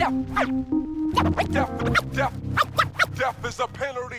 [0.00, 0.12] Death,
[3.44, 4.16] is a penalty.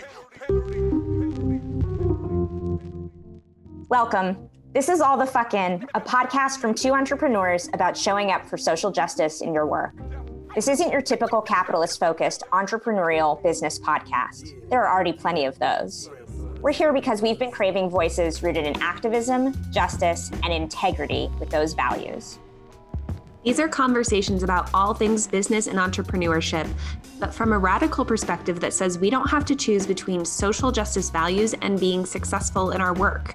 [3.90, 4.48] Welcome.
[4.76, 8.58] This is All the Fuck In, a podcast from two entrepreneurs about showing up for
[8.58, 9.96] social justice in your work.
[10.54, 14.70] This isn't your typical capitalist focused entrepreneurial business podcast.
[14.70, 16.12] There are already plenty of those.
[16.62, 21.74] We're here because we've been craving voices rooted in activism, justice, and integrity with those
[21.74, 22.38] values.
[23.44, 26.70] These are conversations about all things business and entrepreneurship,
[27.20, 31.10] but from a radical perspective that says we don't have to choose between social justice
[31.10, 33.34] values and being successful in our work.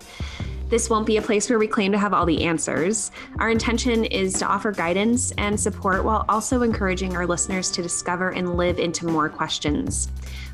[0.69, 3.11] This won't be a place where we claim to have all the answers.
[3.39, 8.31] Our intention is to offer guidance and support while also encouraging our listeners to discover
[8.31, 10.09] and live into more questions.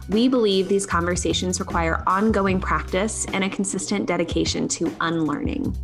[0.08, 5.76] We believe these conversations require ongoing practice and a consistent dedication to unlearning.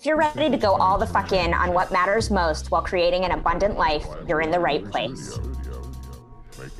[0.00, 3.26] If you're ready to go all the fuck in on what matters most while creating
[3.26, 5.38] an abundant life, you're in the right place.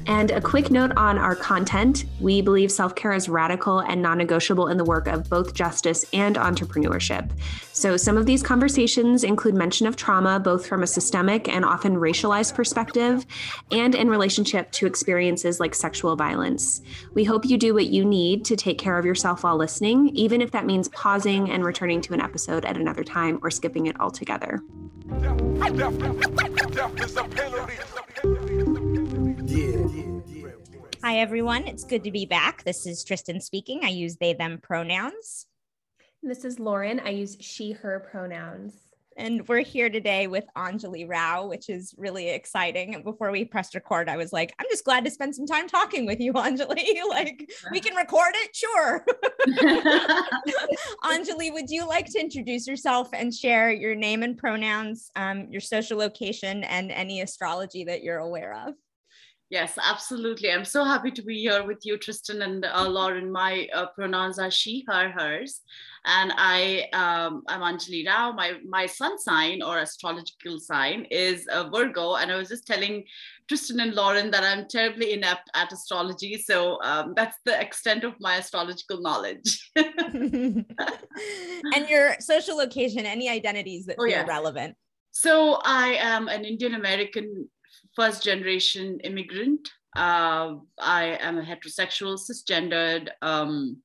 [0.07, 4.19] And a quick note on our content we believe self care is radical and non
[4.19, 7.31] negotiable in the work of both justice and entrepreneurship.
[7.73, 11.97] So, some of these conversations include mention of trauma, both from a systemic and often
[11.97, 13.25] racialized perspective,
[13.71, 16.83] and in relationship to experiences like sexual violence.
[17.15, 20.41] We hope you do what you need to take care of yourself while listening, even
[20.41, 23.99] if that means pausing and returning to an episode at another time or skipping it
[24.01, 24.61] altogether.
[25.21, 27.75] Death, death, death is a penalty.
[31.03, 31.67] Hi, everyone.
[31.67, 32.63] It's good to be back.
[32.63, 33.81] This is Tristan speaking.
[33.83, 35.47] I use they, them pronouns.
[36.23, 37.01] This is Lauren.
[37.01, 38.75] I use she, her pronouns.
[39.17, 43.03] And we're here today with Anjali Rao, which is really exciting.
[43.03, 46.05] Before we pressed record, I was like, I'm just glad to spend some time talking
[46.05, 46.85] with you, Anjali.
[47.09, 48.55] like, we can record it?
[48.55, 49.03] Sure.
[51.05, 55.63] Anjali, would you like to introduce yourself and share your name and pronouns, um, your
[55.63, 58.75] social location, and any astrology that you're aware of?
[59.51, 60.53] Yes, absolutely.
[60.53, 63.33] I'm so happy to be here with you, Tristan and uh, Lauren.
[63.33, 65.63] My uh, pronouns are she, her, hers,
[66.05, 68.31] and I um, I'm Anjali Rao.
[68.31, 73.03] My my sun sign or astrological sign is a Virgo, and I was just telling
[73.49, 78.15] Tristan and Lauren that I'm terribly inept at astrology, so um, that's the extent of
[78.21, 79.69] my astrological knowledge.
[79.75, 80.65] and
[81.89, 84.27] your social location, any identities that Oh, feel yeah.
[84.27, 84.77] relevant?
[85.11, 87.49] So I am an Indian American
[88.01, 89.69] first generation immigrant.
[89.95, 93.83] Uh, I am a heterosexual, cisgendered um,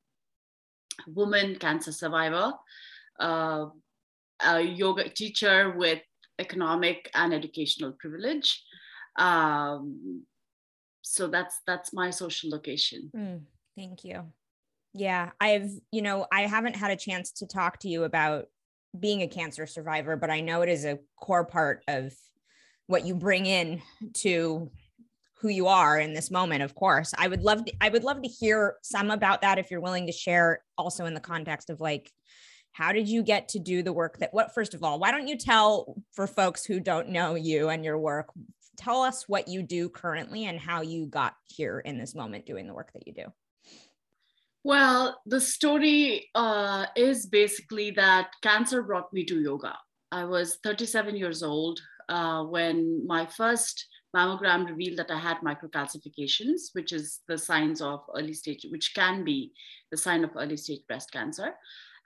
[1.05, 2.53] woman, cancer survivor,
[3.19, 3.65] uh,
[4.45, 5.99] a yoga teacher with
[6.39, 8.63] economic and educational privilege.
[9.17, 10.23] Um,
[11.01, 13.11] so that's that's my social location.
[13.13, 13.41] Mm,
[13.77, 14.31] thank you.
[14.93, 18.45] Yeah, I've, you know, I haven't had a chance to talk to you about
[18.97, 22.13] being a cancer survivor, but I know it is a core part of
[22.88, 23.81] what you bring in
[24.13, 24.69] to
[25.40, 27.13] who you are in this moment of course.
[27.18, 30.07] I would love to i would love to hear some about that if you're willing
[30.07, 32.12] to share also in the context of like
[32.72, 35.28] how did you get to do the work that what first of all why don't
[35.28, 38.29] you tell for folks who don't know you and your work
[38.75, 42.67] tell us what you do currently and how you got here in this moment doing
[42.67, 43.25] the work that you do?
[44.63, 49.78] Well, the story uh, is basically that cancer brought me to yoga.
[50.12, 51.79] I was 37 years old
[52.09, 58.01] uh, when my first mammogram revealed that I had microcalcifications, which is the signs of
[58.16, 59.51] early stage, which can be
[59.91, 61.53] the sign of early stage breast cancer.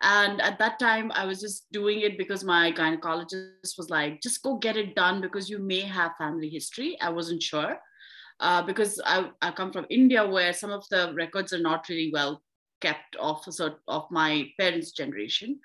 [0.02, 4.42] And at that time, I was just doing it because my gynecologist was like, just
[4.42, 6.98] go get it done because you may have family history.
[7.02, 7.78] I wasn't sure.
[8.40, 12.10] Uh, because I, I come from India, where some of the records are not really
[12.14, 12.42] well
[12.80, 15.60] kept of sort of my parents' generation.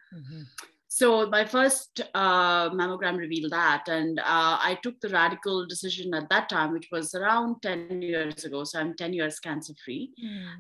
[0.97, 4.23] So my first uh, mammogram revealed that, and uh,
[4.69, 8.63] I took the radical decision at that time, which was around 10 years ago.
[8.63, 10.13] So I'm 10 years cancer free.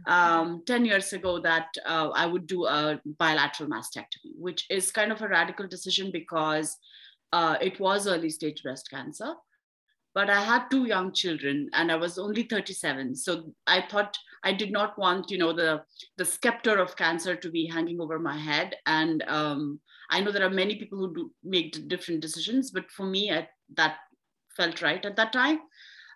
[0.08, 5.12] Um, 10 years ago, that uh, I would do a bilateral mastectomy, which is kind
[5.12, 6.78] of a radical decision because
[7.32, 9.34] uh, it was early stage breast cancer.
[10.16, 13.14] But I had two young children, and I was only 37.
[13.14, 15.82] So I thought I did not want, you know, the
[16.16, 18.74] the scepter of cancer to be hanging over my head.
[18.86, 19.80] And um,
[20.14, 23.48] I know there are many people who do make different decisions, but for me, I,
[23.76, 23.96] that
[24.56, 25.58] felt right at that time.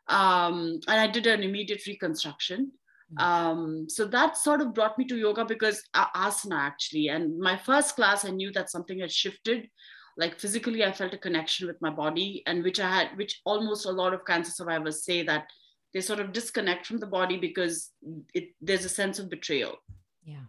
[0.07, 2.71] Um, and I did an immediate reconstruction.
[3.17, 7.09] Um, so that sort of brought me to yoga because uh, asana actually.
[7.09, 9.69] And my first class, I knew that something had shifted.
[10.17, 13.87] Like physically, I felt a connection with my body, and which I had, which almost
[13.87, 15.47] a lot of cancer survivors say that
[15.95, 17.91] they sort of disconnect from the body because
[18.35, 19.77] it, there's a sense of betrayal.
[20.25, 20.47] Yeah.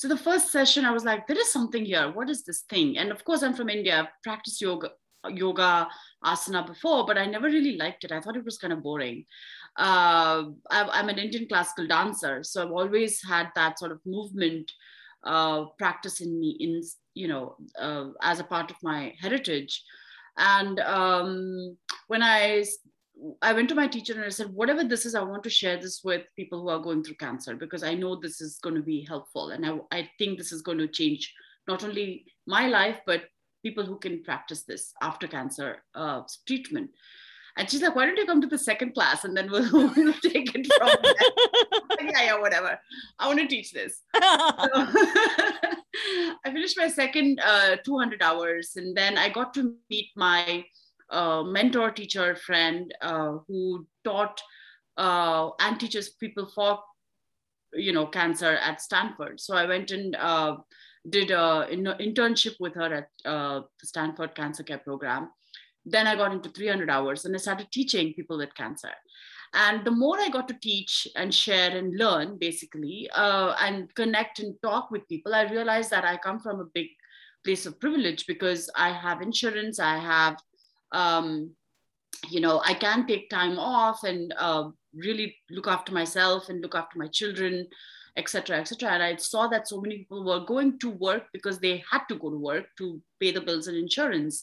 [0.00, 2.10] So the first session, I was like, there is something here.
[2.10, 2.96] What is this thing?
[2.96, 3.98] And of course, I'm from India.
[3.98, 4.92] I've practiced yoga
[5.28, 5.88] yoga
[6.24, 8.10] asana before, but I never really liked it.
[8.10, 9.26] I thought it was kind of boring.
[9.76, 14.72] Uh, I'm an Indian classical dancer, so I've always had that sort of movement
[15.22, 16.80] uh, practice in me, in
[17.12, 19.84] you know, uh, as a part of my heritage.
[20.38, 21.76] And um,
[22.06, 22.64] when I
[23.42, 25.76] I went to my teacher and I said, whatever this is, I want to share
[25.76, 28.82] this with people who are going through cancer because I know this is going to
[28.82, 29.50] be helpful.
[29.50, 31.32] And I, I think this is going to change
[31.68, 33.24] not only my life, but
[33.62, 36.90] people who can practice this after cancer uh, treatment.
[37.56, 40.14] And she's like, why don't you come to the second class and then we'll, we'll
[40.14, 42.10] take it from there.
[42.10, 42.78] yeah, yeah, whatever.
[43.18, 44.00] I want to teach this.
[44.14, 44.20] so,
[46.44, 50.64] I finished my second uh, 200 hours and then I got to meet my
[51.10, 54.40] uh, mentor, teacher, friend uh, who taught
[54.96, 56.78] uh, and teaches people for,
[57.72, 59.40] you know, cancer at Stanford.
[59.40, 60.56] So I went and uh,
[61.08, 65.30] did an internship with her at uh, the Stanford Cancer Care Program.
[65.84, 68.92] Then I got into 300 hours and I started teaching people with cancer.
[69.52, 74.38] And the more I got to teach and share and learn, basically, uh, and connect
[74.38, 76.86] and talk with people, I realized that I come from a big
[77.44, 80.36] place of privilege because I have insurance, I have,
[80.92, 81.50] um,
[82.28, 86.74] you know, I can take time off and uh, really look after myself and look
[86.74, 87.66] after my children
[88.16, 91.82] etc etc and i saw that so many people were going to work because they
[91.90, 94.42] had to go to work to pay the bills and insurance.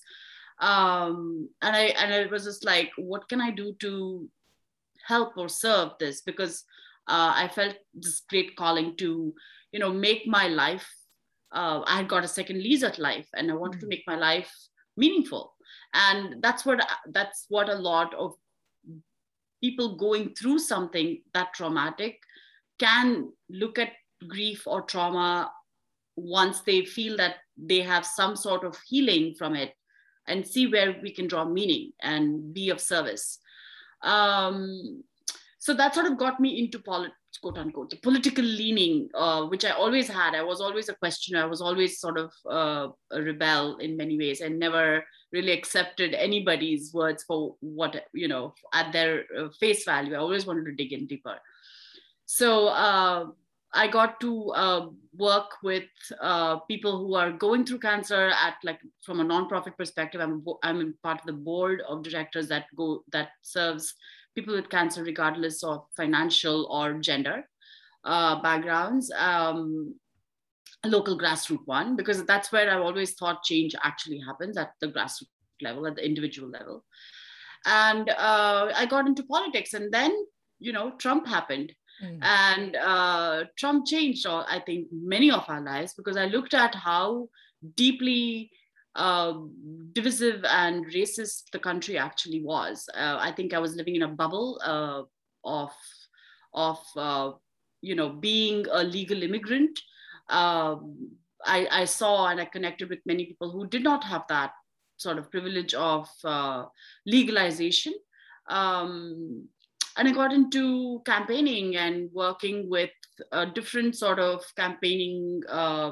[0.59, 4.27] Um, and i and it was just like what can i do to
[5.05, 6.21] help or serve this?
[6.21, 6.63] Because
[7.07, 9.33] uh, i felt this great calling to
[9.71, 10.87] you know make my life
[11.51, 13.81] uh, i had got a second lease at life and i wanted mm-hmm.
[13.81, 14.51] to make my life
[14.97, 15.53] meaningful
[15.93, 18.35] and that's what that's what a lot of
[19.61, 22.19] people going through something that traumatic
[22.79, 23.91] can look at
[24.27, 25.51] grief or trauma
[26.15, 29.73] once they feel that they have some sort of healing from it
[30.27, 33.39] and see where we can draw meaning and be of service.
[34.01, 35.03] Um,
[35.59, 39.65] so that sort of got me into politics, quote unquote, the political leaning, uh, which
[39.65, 40.35] I always had.
[40.35, 41.43] I was always a questioner.
[41.43, 46.13] I was always sort of uh, a rebel in many ways and never really accepted
[46.13, 50.13] anybody's words for what, you know, at their uh, face value.
[50.13, 51.37] I always wanted to dig in deeper.
[52.25, 53.27] So uh,
[53.73, 55.89] I got to uh, work with
[56.21, 60.21] uh, people who are going through cancer at like from a nonprofit perspective.
[60.21, 63.93] I'm I'm part of the board of directors that go that serves
[64.37, 67.43] people with cancer regardless of financial or gender
[68.03, 69.11] uh, backgrounds.
[69.17, 69.95] Um,
[70.85, 75.33] local grassroots one because that's where I've always thought change actually happens at the grassroots
[75.61, 76.85] level, at the individual level.
[77.65, 80.15] And uh, I got into politics, and then
[80.59, 81.73] you know Trump happened
[82.03, 82.19] Mm.
[82.21, 86.75] And uh, Trump changed, all, I think, many of our lives because I looked at
[86.75, 87.29] how
[87.75, 88.51] deeply
[88.97, 89.33] uh,
[89.93, 92.89] divisive and racist the country actually was.
[92.95, 95.03] Uh, I think I was living in a bubble uh,
[95.45, 95.71] of,
[96.53, 97.31] of uh,
[97.81, 99.79] you know, being a legal immigrant.
[100.29, 101.11] Um,
[101.45, 104.51] I, I, saw and I connected with many people who did not have that
[104.97, 106.65] sort of privilege of uh,
[107.05, 107.93] legalization.
[108.49, 109.47] Um,
[109.95, 112.89] and I got into campaigning and working with
[113.53, 115.91] different sort of campaigning uh,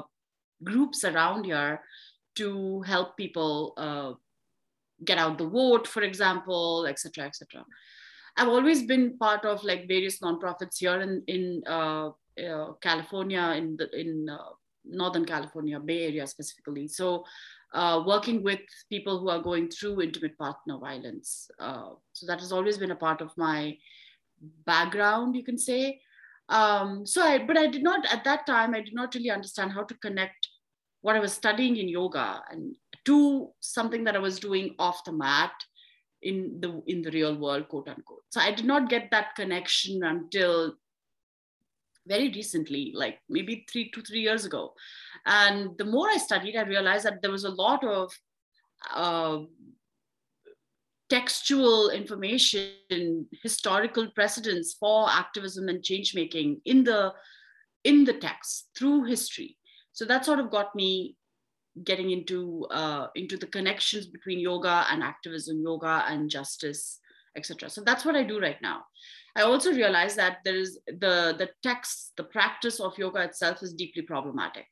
[0.64, 1.80] groups around here
[2.36, 4.12] to help people uh,
[5.04, 7.64] get out the vote, for example, etc., etc.
[8.36, 12.10] I've always been part of like various nonprofits here in in uh,
[12.48, 14.50] uh, California, in the in uh,
[14.84, 16.88] Northern California, Bay Area specifically.
[16.88, 17.24] So
[17.72, 21.50] uh, working with people who are going through intimate partner violence.
[21.58, 23.76] Uh, so that has always been a part of my
[24.64, 26.00] background, you can say.
[26.48, 29.72] Um, so I, but I did not, at that time, I did not really understand
[29.72, 30.48] how to connect
[31.06, 35.12] what I was studying in yoga and to something that I was doing off the
[35.12, 35.52] mat
[36.20, 38.24] in the in the real world, quote unquote.
[38.30, 40.74] So I did not get that connection until
[42.08, 44.74] very recently, like maybe three to three years ago.
[45.24, 48.12] And the more I studied, I realized that there was a lot of
[48.92, 49.38] uh,
[51.08, 57.12] textual information, historical precedents for activism and change making in the
[57.84, 59.56] in the text through history.
[59.96, 61.16] So that sort of got me
[61.82, 67.00] getting into uh, into the connections between yoga and activism, yoga and justice,
[67.34, 67.70] etc.
[67.70, 68.84] So that's what I do right now.
[69.36, 73.72] I also realize that there is the the text, the practice of yoga itself is
[73.72, 74.66] deeply problematic.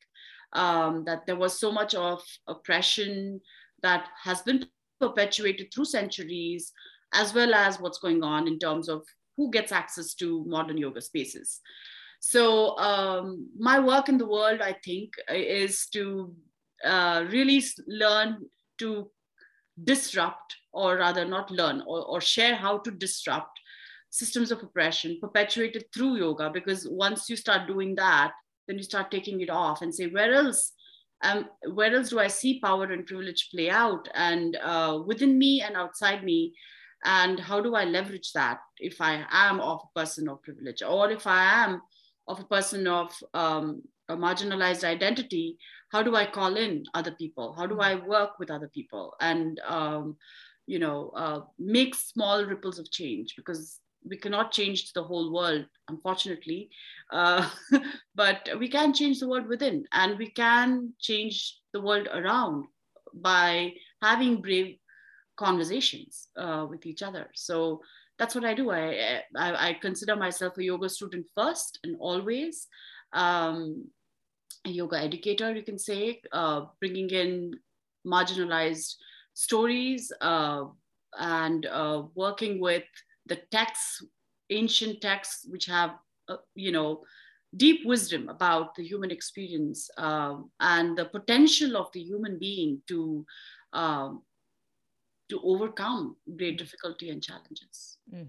[0.52, 3.40] Um, that there was so much of oppression
[3.82, 4.66] that has been
[5.00, 6.70] perpetuated through centuries,
[7.14, 9.02] as well as what's going on in terms of
[9.38, 11.62] who gets access to modern yoga spaces.
[12.26, 16.34] So um, my work in the world, I think, is to
[16.82, 18.38] uh, really learn
[18.78, 19.10] to
[19.82, 23.60] disrupt or rather not learn or, or share how to disrupt
[24.08, 28.32] systems of oppression perpetuated through yoga because once you start doing that
[28.68, 30.72] then you start taking it off and say where else
[31.24, 34.08] um, where else do i see power and privilege play out?
[34.14, 36.54] And uh, within me and outside me
[37.04, 40.82] and how do i leverage that if i am of a person of privilege?
[40.82, 41.80] Or if i am
[42.26, 45.56] of a person of um, a marginalized identity
[45.94, 47.54] how do i call in other people?
[47.56, 49.14] How do i work with other people?
[49.20, 50.16] And um,
[50.66, 53.78] you know uh, make small ripples of change because
[54.10, 56.68] we cannot change the whole world unfortunately.
[57.12, 57.48] Uh,
[58.14, 62.64] but we can change the world within and we can change the world around
[63.14, 64.76] by having brave
[65.36, 67.30] conversations uh, with each other.
[67.34, 67.82] So
[68.18, 68.70] that's what i do.
[68.70, 72.66] I, I, I consider myself a yoga student first and always.
[73.12, 73.88] Um,
[74.66, 77.52] a yoga educator you can say uh, bringing in
[78.06, 78.94] marginalized
[79.34, 80.64] stories uh,
[81.18, 82.84] and uh, working with
[83.26, 84.02] the texts
[84.50, 85.94] ancient texts which have
[86.28, 87.02] uh, you know
[87.56, 93.24] deep wisdom about the human experience um, and the potential of the human being to
[93.72, 94.22] um,
[95.30, 97.98] to overcome great difficulty and challenges.
[98.12, 98.28] Mm.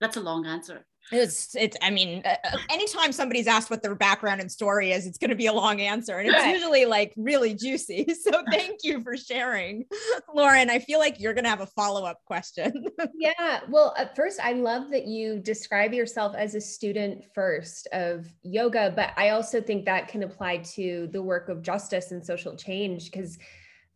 [0.00, 0.84] That's a long answer.
[1.10, 5.06] It's, it's, I mean, uh, uh, anytime somebody's asked what their background and story is,
[5.06, 6.18] it's going to be a long answer.
[6.18, 8.06] And it's usually like really juicy.
[8.22, 9.84] So thank you for sharing.
[10.34, 12.86] Lauren, I feel like you're going to have a follow up question.
[13.14, 13.60] yeah.
[13.68, 18.92] Well, at first, I love that you describe yourself as a student first of yoga,
[18.94, 23.10] but I also think that can apply to the work of justice and social change
[23.10, 23.38] because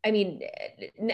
[0.06, 0.40] I mean,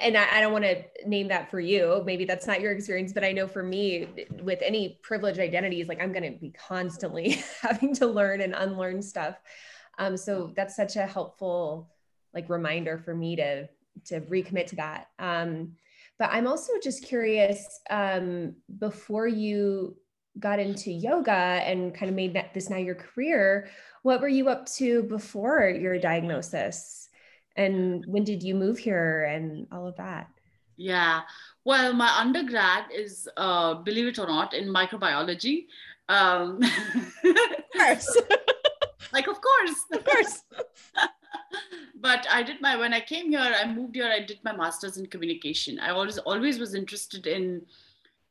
[0.03, 2.03] and I, don't want to name that for you.
[2.05, 4.07] Maybe that's not your experience, but I know for me,
[4.43, 9.01] with any privileged identities, like I'm going to be constantly having to learn and unlearn
[9.01, 9.41] stuff.
[9.99, 11.89] Um, so that's such a helpful
[12.35, 13.67] like reminder for me to
[14.07, 15.07] to recommit to that.
[15.19, 15.73] Um,
[16.19, 17.81] but I'm also just curious.
[17.89, 19.97] Um, before you
[20.39, 23.71] got into yoga and kind of made that this now your career,
[24.03, 27.02] what were you up to before your diagnosis?
[27.57, 30.29] And when did you move here and all of that?
[30.77, 31.23] Yeah.
[31.65, 35.67] Well my undergrad is uh, believe it or not in microbiology.
[36.09, 36.61] Um,
[37.25, 38.17] of course.
[39.13, 39.85] Like of course.
[39.93, 40.45] Of course.
[42.01, 44.97] But i did my when i came here i moved here i did my masters
[44.97, 45.79] in communication.
[45.79, 47.63] I always always was interested in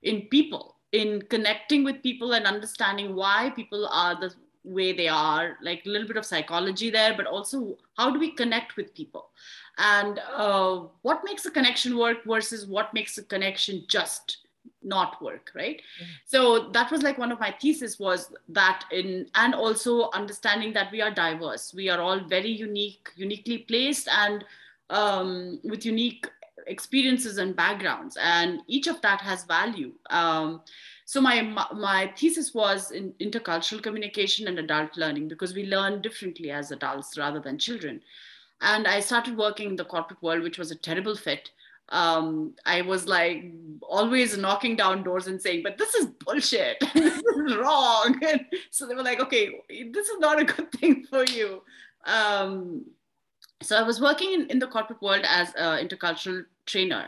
[0.01, 4.33] in people in connecting with people and understanding why people are the
[4.63, 8.31] way they are, like a little bit of psychology there, but also how do we
[8.31, 9.29] connect with people?
[9.77, 14.37] And uh, what makes a connection work versus what makes a connection just
[14.83, 16.11] not work right mm-hmm.
[16.25, 20.91] so that was like one of my thesis was that in and also understanding that
[20.91, 24.43] we are diverse we are all very unique uniquely placed and
[24.89, 26.27] um, with unique
[26.67, 30.61] experiences and backgrounds and each of that has value um,
[31.11, 31.41] so my
[31.73, 37.17] my thesis was in intercultural communication and adult learning because we learn differently as adults
[37.17, 37.99] rather than children
[38.61, 41.51] and i started working in the corporate world which was a terrible fit
[41.89, 43.51] um, I was like
[43.81, 46.77] always knocking down doors and saying, but this is bullshit.
[46.93, 48.17] this is wrong.
[48.25, 49.49] And so they were like, okay,
[49.91, 51.61] this is not a good thing for you.
[52.05, 52.85] Um,
[53.61, 57.07] so I was working in, in the corporate world as an intercultural trainer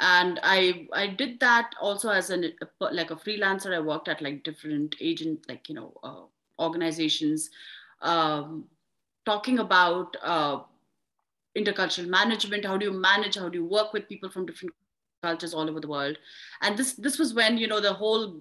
[0.00, 3.74] and i i did that also as an like a freelancer.
[3.74, 6.22] I worked at like different agent like you know uh,
[6.58, 7.50] organizations
[8.02, 8.64] um,
[9.26, 10.60] talking about uh,
[11.56, 12.64] intercultural management.
[12.64, 14.74] How do you manage how do you work with people from different
[15.22, 16.16] cultures all over the world?
[16.62, 18.40] And this this was when you know the whole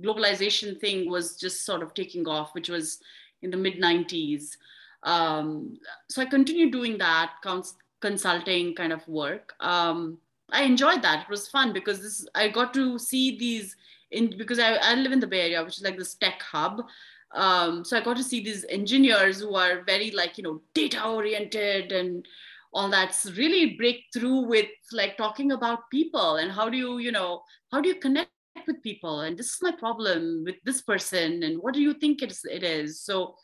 [0.00, 3.00] globalization thing was just sort of taking off which was
[3.42, 4.56] in the mid 90s
[5.02, 5.76] um,
[6.08, 9.54] so i continued doing that cons- consulting kind of work.
[9.60, 10.18] Um,
[10.52, 11.22] I enjoyed that.
[11.22, 13.76] It was fun because this I got to see these
[14.10, 16.82] in because I, I live in the Bay Area, which is like this tech hub.
[17.32, 21.04] Um, so I got to see these engineers who are very like you know data
[21.04, 22.26] oriented and
[22.72, 27.42] all that's really breakthrough with like talking about people and how do you you know
[27.72, 28.30] how do you connect
[28.66, 32.22] with people and this is my problem with this person and what do you think
[32.22, 33.00] it is, it is?
[33.00, 33.34] so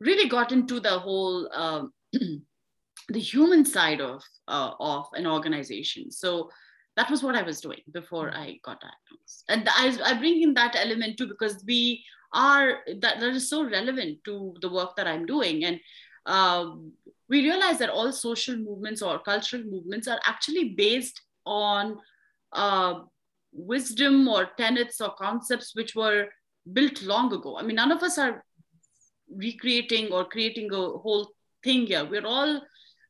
[0.00, 1.92] really got into the whole um,
[3.08, 6.10] the human side of uh, of an organization.
[6.10, 6.50] So
[6.96, 9.44] that was what i was doing before i got diagnosed.
[9.48, 13.68] And I, I bring in that element too because we are that, that is so
[13.68, 15.64] relevant to the work that i'm doing.
[15.64, 15.80] And
[16.26, 16.92] um,
[17.28, 21.98] we realize that all social movements or cultural movements are actually based on
[22.52, 23.00] uh,
[23.52, 26.26] wisdom or tenets or concepts which were
[26.72, 27.56] built long ago.
[27.58, 28.44] I mean none of us are
[29.30, 31.28] recreating or creating a whole
[31.62, 32.04] thing here.
[32.04, 32.60] We're all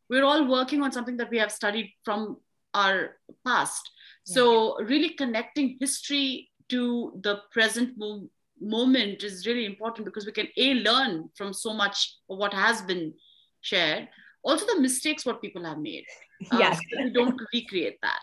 [0.08, 2.36] we're all working on something that we have studied from
[2.74, 3.90] our past.
[4.24, 8.28] So really connecting history to the present mo-
[8.60, 12.82] moment is really important because we can a learn from so much of what has
[12.82, 13.12] been
[13.60, 14.08] shared
[14.42, 16.04] also the mistakes what people have made
[16.50, 16.78] uh, Yes.
[16.78, 18.20] so we don't recreate that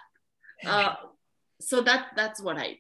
[0.66, 0.96] uh,
[1.62, 2.78] so that that's what i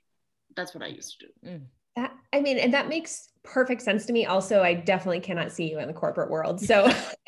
[0.55, 1.61] that's what i used to do
[1.95, 4.25] That, I mean, and that makes perfect sense to me.
[4.25, 6.59] Also, I definitely cannot see you in the corporate world.
[6.59, 6.89] So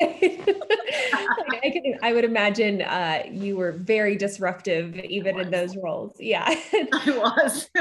[1.64, 6.16] I can, I would imagine uh, you were very disruptive even in those roles.
[6.18, 6.44] Yeah.
[6.72, 7.70] i was.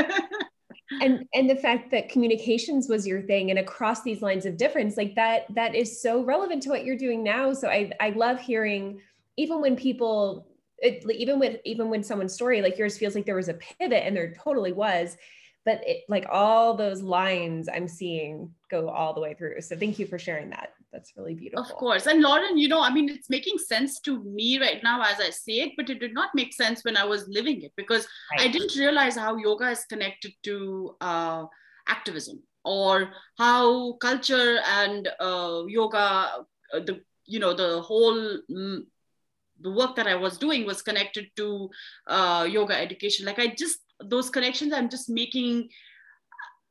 [1.02, 4.98] And and the fact that communications was your thing and across these lines of difference
[4.98, 7.54] like that that is so relevant to what you're doing now.
[7.54, 9.02] So i i love hearing
[9.36, 10.48] even when people
[10.78, 14.04] it, even with even when someone's story like yours feels like there was a pivot
[14.06, 15.18] and there totally was
[15.66, 19.62] but it, like all those lines i'm seeing go all the way through.
[19.62, 22.06] So thank you for sharing that that's really beautiful Of course.
[22.08, 25.30] And Lauren, you know, I mean, it's making sense to me right now as I
[25.30, 28.08] say it, but it did not make sense when I was living it because
[28.40, 31.44] I didn't realize how yoga is connected to uh,
[31.88, 35.98] activism or how culture and uh, yoga,
[36.74, 38.80] uh, the you know, the whole mm,
[39.60, 41.70] the work that I was doing was connected to
[42.08, 43.26] uh, yoga education.
[43.26, 45.70] Like I just those connections I'm just making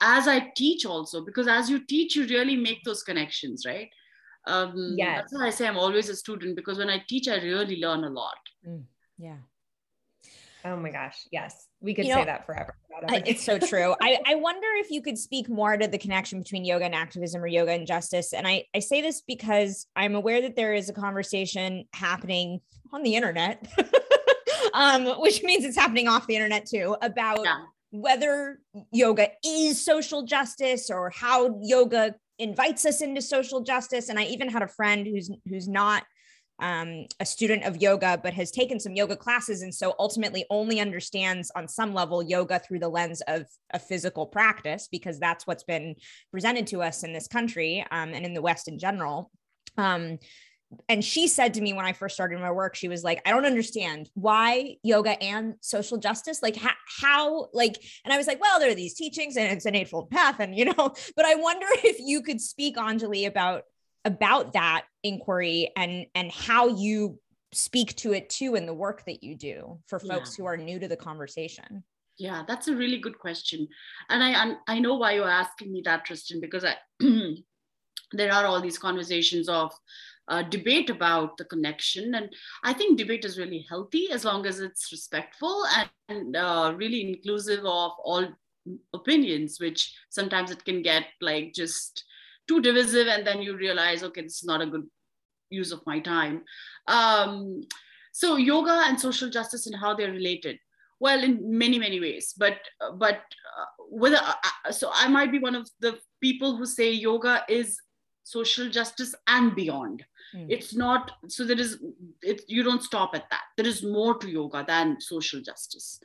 [0.01, 3.89] as I teach also because as you teach, you really make those connections, right?
[4.47, 5.21] Um, Yes.
[5.23, 8.05] That's why I say I'm always a student because when I teach, I really learn
[8.05, 8.37] a lot.
[9.19, 9.37] Yeah.
[10.65, 12.75] oh my gosh yes we could You say know, that forever
[13.09, 13.95] I, it's so true.
[14.01, 17.43] I, I wonder if you could speak more to the connection between yoga and activism
[17.43, 18.33] or yoga and justice.
[18.33, 22.61] And I, I say this because I'm aware that there is a conversation happening
[22.93, 23.67] on the internet,
[24.75, 27.59] um, which means it's happening off the internet too, about Yeah.
[27.91, 28.61] whether
[28.93, 34.09] yoga is social justice or how yoga invites us into social justice.
[34.09, 36.05] And I even had a friend who's who's not
[36.61, 39.63] um, a student of yoga, but has taken some yoga classes.
[39.63, 44.27] And so ultimately only understands on some level yoga through the lens of a physical
[44.27, 45.97] practice, because that's what's been
[46.31, 49.31] presented to us in this country um, and in the West in general.
[49.77, 50.19] Um,
[50.89, 53.31] and she said to me when I first started my work, she was like, I
[53.31, 58.41] don't understand why yoga and social justice, like how, how, like, and I was like,
[58.41, 60.41] well, there are these teachings and it's an eightfold path.
[60.41, 60.75] And, you know,
[61.17, 63.63] but I wonder if you could speak Anjali about
[64.05, 67.19] about that inquiry and and how you
[67.53, 70.15] speak to it too in the work that you do for Yeah.
[70.15, 71.85] folks who are new to the conversation
[72.19, 73.67] Yeah, that's a really good question,
[74.11, 76.77] and I I know why you're asking me that, Tristan, because I
[78.13, 79.73] there are all these conversations of
[80.29, 82.29] uh, debate about the connection, and
[82.63, 85.65] I think debate is really healthy as long as it's respectful
[86.09, 88.29] and, uh, really inclusive of all
[88.93, 89.59] opinions.
[89.61, 92.05] Which sometimes it can get like just
[92.49, 94.87] too divisive, and then you realize, okay, this is not a good
[95.51, 96.43] use of my time.
[96.89, 97.63] Um,
[98.15, 100.59] so yoga and social justice and how they're related
[101.01, 102.59] well in many many ways but
[102.97, 103.17] but
[103.59, 107.77] uh, whether uh, so i might be one of the people who say yoga is
[108.23, 110.05] social justice and beyond
[110.35, 110.47] Mm.
[110.51, 111.79] it's not so there is
[112.23, 113.43] it you don't stop at that.
[113.57, 116.01] There is more to yoga than social justice.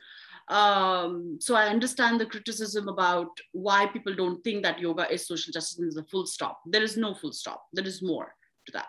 [0.48, 5.52] Um, so i understand the criticism about why people don't think that yoga is social
[5.52, 6.60] justice is a full stop.
[6.66, 7.66] There is no full stop.
[7.72, 8.34] There is more
[8.66, 8.86] to that.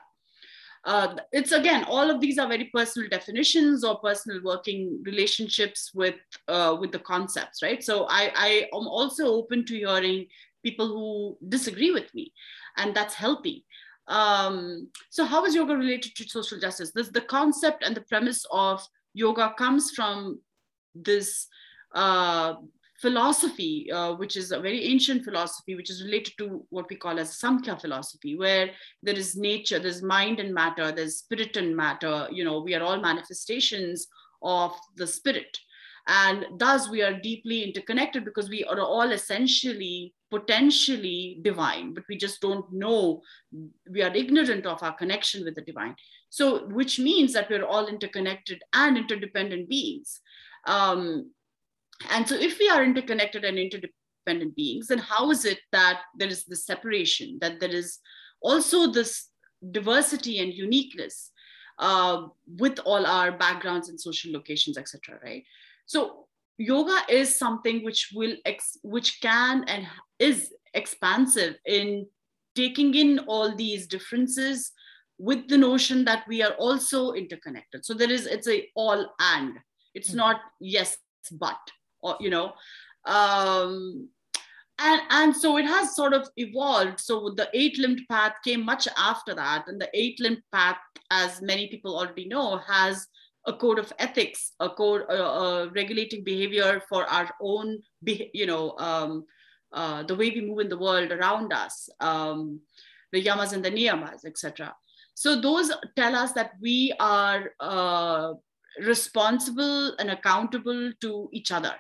[0.84, 6.16] Uh, it's again all of these are very personal definitions or personal working relationships with
[6.48, 7.84] uh, with the concepts right?
[7.84, 10.26] So i i am also open to hearing
[10.64, 12.34] people who disagree with me
[12.78, 13.66] and that's healthy
[14.12, 18.46] um, so how is yoga related to social justice this the concept and the premise
[18.52, 20.40] of yoga comes from
[20.96, 21.48] this
[21.94, 22.56] uh,
[23.02, 27.20] philosophy, uh, which is a very ancient philosophy, which is related to what we call
[27.20, 28.70] as Samkhya philosophy, where
[29.02, 32.28] there is nature, there's mind and matter, there's spirit and matter.
[32.32, 34.08] You know, we are all manifestations
[34.44, 35.58] of the spirit.
[36.08, 42.18] And thus, we are deeply interconnected because we are all essentially potentially divine, but we
[42.18, 43.22] just don't know,
[43.90, 45.96] we are ignorant of our connection with the divine.
[46.30, 50.22] So, which means that we're all interconnected and interdependent beings.
[50.66, 51.32] Um,
[52.10, 56.30] and so, if we are interconnected and interdependent beings, then how is it that there
[56.30, 58.00] is this separation, that there is
[58.42, 59.28] also this
[59.72, 61.32] diversity and uniqueness
[61.80, 65.20] uh, with all our backgrounds and social locations, etc.
[65.22, 65.44] Right?
[65.86, 69.88] So, yoga is something which will ex- which can and
[70.20, 72.06] is expansive in
[72.56, 74.72] taking in all these differences
[75.18, 77.86] with the notion that we are also interconnected.
[77.86, 79.58] So there is it's a all and.
[79.94, 80.98] It's not yes
[81.34, 81.60] but
[82.02, 82.54] or you know
[83.06, 84.10] um
[84.80, 87.00] and and so it has sort of evolved.
[87.00, 89.68] So the eight limbed path came much after that.
[89.68, 90.78] And the eight limbed path
[91.12, 93.08] as many people already know has
[93.48, 99.26] a code of ethics, a code, uh, regulating behavior for our own, you know, um,
[99.74, 102.60] uh, the way we move in the world around us, um,
[103.12, 104.74] the yamas and the niyamas, etc.
[105.14, 108.34] So those tell us that we are uh,
[108.80, 111.76] responsible and accountable to each other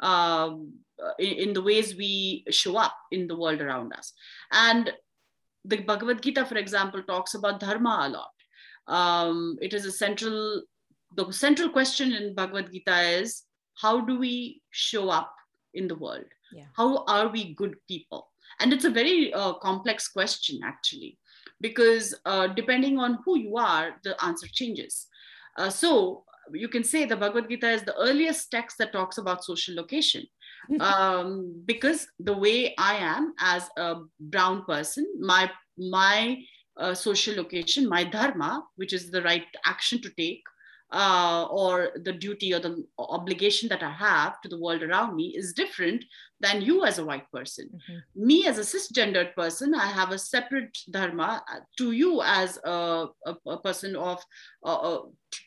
[0.00, 0.72] um,
[1.18, 4.12] in, in, the ways we show up in the world around us.
[4.52, 4.92] And
[5.64, 8.30] the Bhagavad Gita, for example, talks about dharma a lot.
[8.88, 10.62] Um, it is a central,
[11.14, 13.42] the central question in Bhagavad Gita is
[13.74, 15.32] how do we show up
[15.74, 16.24] in the world?
[16.52, 16.64] Yeah.
[16.76, 18.28] How are we good people?
[18.60, 21.18] And it's a very uh, complex question, actually,
[21.60, 25.06] because uh, depending on who you are, the answer changes.
[25.58, 29.44] Uh, so you can say the Bhagavad Gita is the earliest text that talks about
[29.44, 30.24] social location.
[30.80, 36.42] um, because the way I am as a brown person, my my
[36.76, 40.42] uh, social location, my dharma, which is the right action to take,
[40.92, 45.34] uh, or the duty or the obligation that I have to the world around me
[45.36, 46.04] is different
[46.40, 47.68] than you as a white person.
[47.74, 48.26] Mm-hmm.
[48.26, 51.42] Me as a cisgendered person, I have a separate dharma
[51.78, 54.22] to you as a, a, a person of
[54.64, 54.98] uh,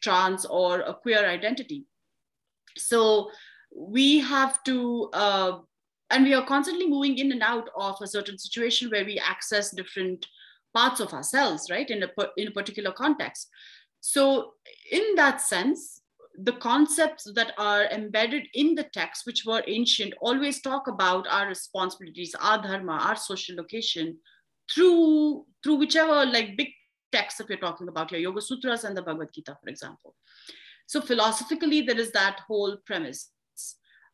[0.01, 1.85] trans or a queer identity.
[2.77, 3.29] So
[3.73, 5.59] we have to, uh,
[6.09, 9.71] and we are constantly moving in and out of a certain situation where we access
[9.71, 10.25] different
[10.73, 13.49] parts of ourselves, right, in a, in a particular context.
[14.01, 14.53] So,
[14.91, 16.01] in that sense,
[16.41, 21.47] the concepts that are embedded in the text, which were ancient, always talk about our
[21.47, 24.17] responsibilities, our dharma, our social location
[24.73, 26.69] through through whichever like big
[27.11, 30.15] texts that we're talking about here, Yoga Sutras and the Bhagavad Gita, for example.
[30.87, 33.31] So philosophically, there is that whole premise.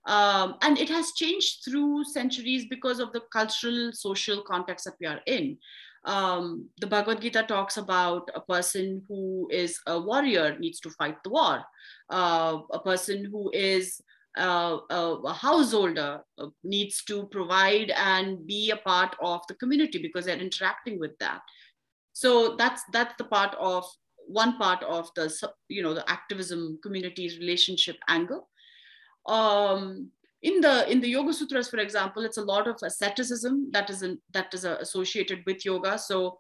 [0.08, 5.08] Um, and it has changed through centuries because of the cultural, social context that we
[5.08, 5.58] are in
[6.06, 11.18] um, the Bhagavad Gita talks about a person who is a warrior needs to fight
[11.24, 11.64] the war.
[12.10, 14.00] Uh, a person who is
[14.38, 19.98] uh, a, a, householder uh, needs to provide and be a part of the community
[19.98, 21.42] because they're interacting with that.
[22.14, 23.86] So that's that's the part of
[24.28, 25.34] one part of the
[25.70, 28.50] you know the activism communities relationship angle.
[29.26, 30.12] Um,
[30.46, 34.04] in the in the yoga sutras for example it's a lot of asceticism that is
[34.04, 35.98] in, that is uh, associated with yoga.
[35.98, 36.38] So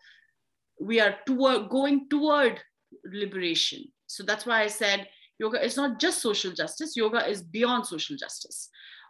[0.79, 2.59] we are toward going toward
[3.03, 3.83] liberation.
[4.05, 5.07] So that's why i said
[5.39, 6.95] yoga is not just social justice.
[6.95, 8.69] Yoga is beyond social justice.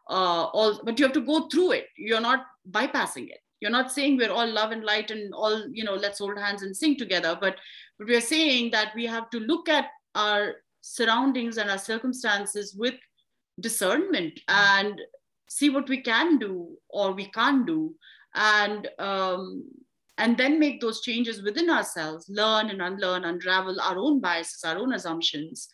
[0.10, 1.88] Uh, all but you have to go through it.
[1.98, 3.42] You're not bypassing it.
[3.60, 6.64] You're not saying we're all love and light and all you know let's hold hands
[6.64, 7.38] and sing together.
[7.42, 7.58] But
[7.98, 12.96] but we're saying that we have to look at our surroundings and our circumstances with
[13.60, 15.02] discernment and
[15.48, 17.94] see what we can do or we can't do
[18.34, 19.64] and um,
[20.18, 24.78] and then make those changes within ourselves learn and unlearn unravel our own biases our
[24.78, 25.70] own assumptions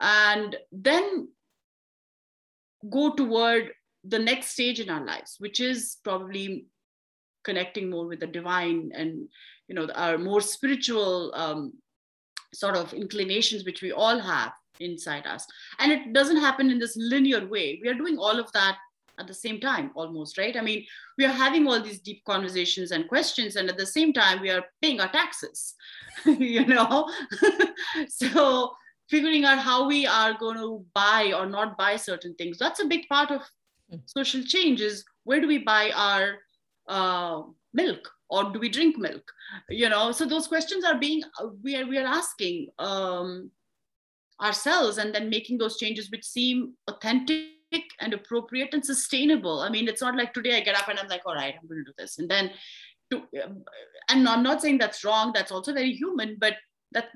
[0.00, 1.28] and then
[2.90, 3.72] go toward
[4.04, 6.66] the next stage in our lives which is probably
[7.44, 9.28] connecting more with the divine and
[9.68, 11.72] you know our more spiritual um,
[12.54, 15.46] sort of inclinations which we all have inside us.
[15.78, 17.78] And it doesn't happen in this linear way.
[17.82, 18.78] We are doing all of that
[19.18, 20.56] at the same time almost right?
[20.56, 24.12] I mean we are having all these deep conversations and questions and at the same
[24.12, 25.74] time we are paying our taxes
[26.24, 27.10] you know?
[28.08, 28.72] So
[29.08, 32.58] figuring out how we are going to buy or not buy certain things.
[32.58, 33.42] That's a big part of
[33.90, 33.98] hmm.
[34.06, 36.38] social change is where do we buy our
[36.88, 37.42] uh,
[37.74, 39.22] milk or do we drink milk
[39.68, 41.22] you know so those questions are being
[41.62, 43.50] we are we are asking um,
[44.40, 47.48] ourselves and then making those changes which seem authentic
[48.00, 49.60] and appropriate and sustainable.
[49.60, 51.68] I mean, it's not like today I get up and I'm like, all right, I'm
[51.68, 52.18] going to do this.
[52.18, 52.50] And then,
[53.10, 53.22] to,
[54.08, 55.32] and I'm not saying that's wrong.
[55.34, 56.54] That's also very human, but
[56.92, 57.08] that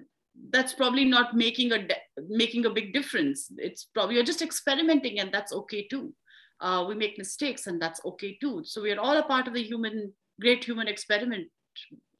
[0.50, 1.86] that's probably not making a
[2.28, 3.48] making a big difference.
[3.58, 6.14] It's probably you're just experimenting, and that's okay too.
[6.60, 8.62] Uh, we make mistakes, and that's okay too.
[8.64, 11.48] So we are all a part of the human, great human experiment.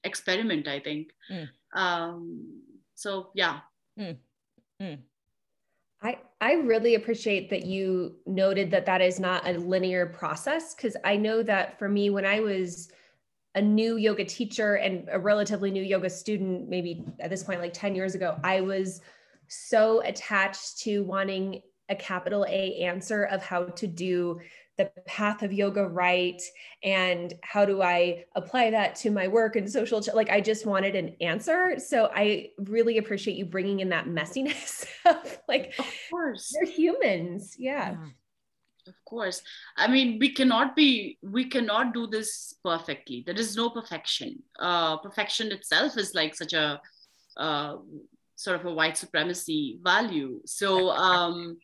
[0.05, 1.09] Experiment, I think.
[1.31, 1.48] Mm.
[1.75, 2.62] Um,
[2.94, 3.61] so yeah.
[3.98, 4.16] Mm.
[4.81, 4.98] Mm.
[6.03, 10.96] I, I really appreciate that you noted that that is not a linear process because
[11.05, 12.90] I know that for me, when I was
[13.55, 17.72] a new yoga teacher and a relatively new yoga student, maybe at this point, like
[17.72, 19.01] 10 years ago, I was
[19.46, 24.40] so attached to wanting a capital A answer of how to do
[24.79, 26.41] the path of yoga right?
[26.83, 30.67] And how do i apply that to my work and social ch- like i just
[30.67, 31.79] wanted an answer.
[31.79, 36.53] So i really appreciate you bringing in that messiness of like of course.
[36.55, 37.57] they're humans.
[37.59, 37.93] Yeah.
[37.93, 38.07] yeah.
[38.89, 39.43] Of course.
[39.77, 43.23] I mean we cannot be we cannot do this perfectly.
[43.25, 44.43] There is no perfection.
[44.59, 46.81] Uh perfection itself is like such a
[47.37, 47.77] uh
[48.43, 50.41] sort of a white supremacy value.
[50.45, 51.59] So um,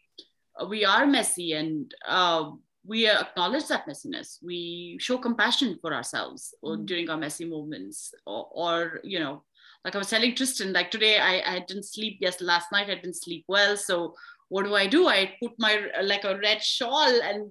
[0.69, 2.51] we are messy and uh,
[2.89, 4.39] we acknowledge that messiness.
[4.43, 6.87] We show compassion for ourselves mm-hmm.
[6.87, 9.45] during our messy moments, or, or, you know,
[9.85, 12.19] like I was telling Tristan, like today I, I didn't sleep.
[12.21, 13.77] Yes, last night I didn't sleep well.
[13.77, 14.15] So
[14.49, 15.07] what do I do?
[15.07, 17.51] I put my like a red shawl and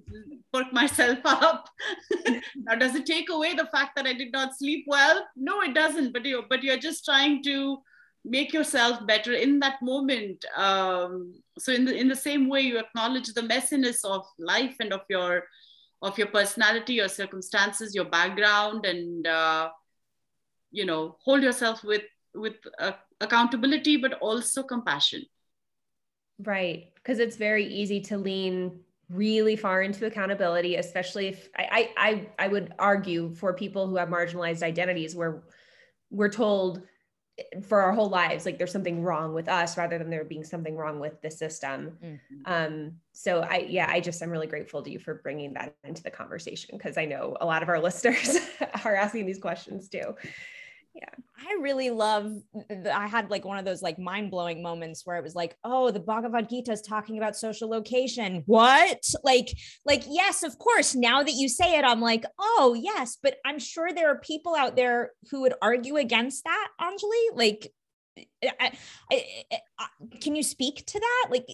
[0.52, 1.70] perk myself up.
[2.56, 5.26] now, does it take away the fact that I did not sleep well?
[5.36, 6.12] No, it doesn't.
[6.12, 7.78] But you but you're just trying to
[8.28, 10.46] make yourself better in that moment.
[10.56, 14.94] Um, so in the in the same way, you acknowledge the messiness of life and
[14.94, 15.46] of your
[16.02, 19.70] of your personality, your circumstances, your background, and uh,
[20.72, 22.04] you know hold yourself with
[22.36, 25.24] with uh, accountability, but also compassion.
[26.40, 32.28] Right, because it's very easy to lean really far into accountability, especially if I, I
[32.38, 35.44] I would argue for people who have marginalized identities where
[36.12, 36.84] we're told
[37.62, 40.76] for our whole lives like there's something wrong with us rather than there being something
[40.76, 42.52] wrong with the system mm-hmm.
[42.52, 46.02] um so i yeah i just i'm really grateful to you for bringing that into
[46.02, 48.38] the conversation because i know a lot of our listeners
[48.86, 50.16] are asking these questions too
[50.98, 51.10] yeah.
[51.48, 52.32] I really love
[52.94, 56.00] i had like one of those like mind-blowing moments where it was like oh the
[56.00, 58.44] bhagavad gita is talking about social location.
[58.46, 59.04] What?
[59.24, 59.56] Like
[59.86, 63.60] like yes of course now that you say it i'm like oh yes but i'm
[63.60, 67.72] sure there are people out there who would argue against that anjali like
[68.18, 68.24] eh,
[68.60, 68.70] eh,
[69.12, 69.88] I, I, I,
[70.22, 71.28] can you speak to that?
[71.30, 71.48] Like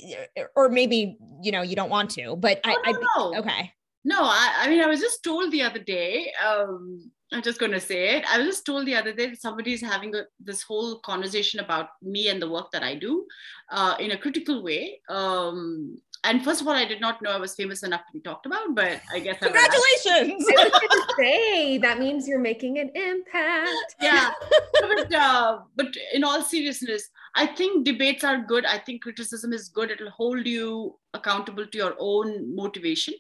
[0.56, 3.72] or maybe you know you don't want to but oh, I, no, I okay.
[4.06, 7.72] No I, I mean i was just told the other day um I'm just going
[7.72, 8.26] to say it.
[8.30, 11.60] I was just told the other day that somebody is having a, this whole conversation
[11.60, 13.26] about me and the work that I do
[13.72, 15.02] uh, in a critical way.
[15.10, 18.22] Um, and first of all, I did not know I was famous enough to be
[18.22, 20.46] talked about, but I guess congratulations.
[20.48, 23.96] I was say that means you're making an impact.
[24.02, 24.32] Yeah,
[24.80, 28.66] but uh, but in all seriousness, I think debates are good.
[28.66, 29.92] I think criticism is good.
[29.92, 33.16] It'll hold you accountable to your own motivation.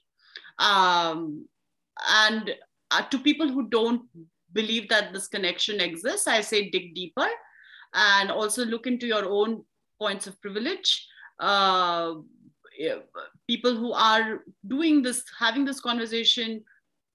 [0.59, 1.45] Um,
[2.07, 2.55] and
[2.93, 4.03] uh, to people who don't
[4.53, 7.27] believe that this connection exists, I say dig deeper
[7.93, 9.63] and also look into your own
[9.99, 11.07] points of privilege.
[11.39, 12.15] Uh,
[13.47, 16.63] people who are doing this, having this conversation,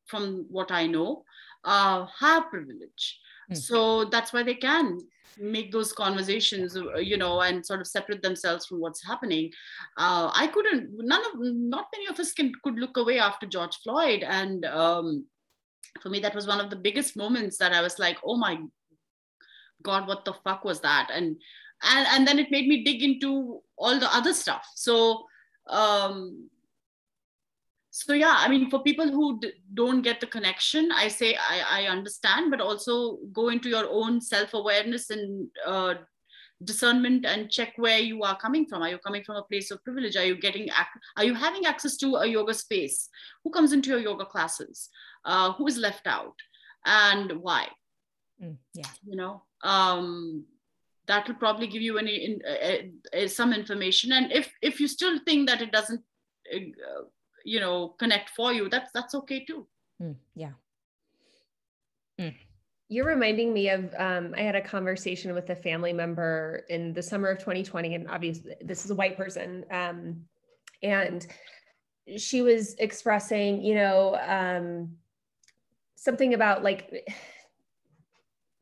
[0.06, 1.24] from what I know,
[1.64, 3.20] uh, have privilege.
[3.50, 3.56] Mm.
[3.56, 4.98] So that's why they can
[5.38, 9.50] make those conversations, uh, you know, and sort of separate themselves from what's happening.
[9.96, 10.90] Uh, I couldn't.
[10.96, 15.26] None of, not many of us can could look away after George Floyd, and um,
[16.02, 18.58] for me that was one of the biggest moments that i was like oh my
[19.82, 21.10] god what the fuck was that?
[21.12, 21.36] And
[21.82, 24.66] and and then it made me dig into all the other stuff.
[24.74, 25.24] So
[25.68, 26.48] um
[27.90, 31.82] so yeah i mean for people who d- don't get the connection i say I,
[31.82, 35.94] I understand but also go into your own self-awareness and uh,
[36.64, 38.82] discernment and check where you are coming from.
[38.82, 40.16] Are you coming from a place of privilege?
[40.16, 40.68] Are you getting
[41.16, 43.08] are you having access to a yoga space?
[43.44, 44.88] Who comes into your yoga classes
[45.24, 46.36] uh, who is left out
[46.84, 47.68] and why.
[48.42, 48.86] Mm, yeah.
[49.04, 50.44] You know um,
[51.06, 54.12] that will probably give you any in, uh, uh, some information.
[54.12, 56.02] And if if you still think that it doesn't
[56.54, 57.04] uh,
[57.44, 59.66] you know connect for you that's that's okay too.
[60.02, 60.52] Mm, yeah.
[62.20, 62.34] Mm.
[62.90, 67.02] You're reminding me of um, I had a conversation with a family member in the
[67.02, 70.22] summer of 2020, and obviously this is a white person, um,
[70.82, 71.26] and
[72.16, 74.96] she was expressing, you know, um,
[75.98, 77.08] something about like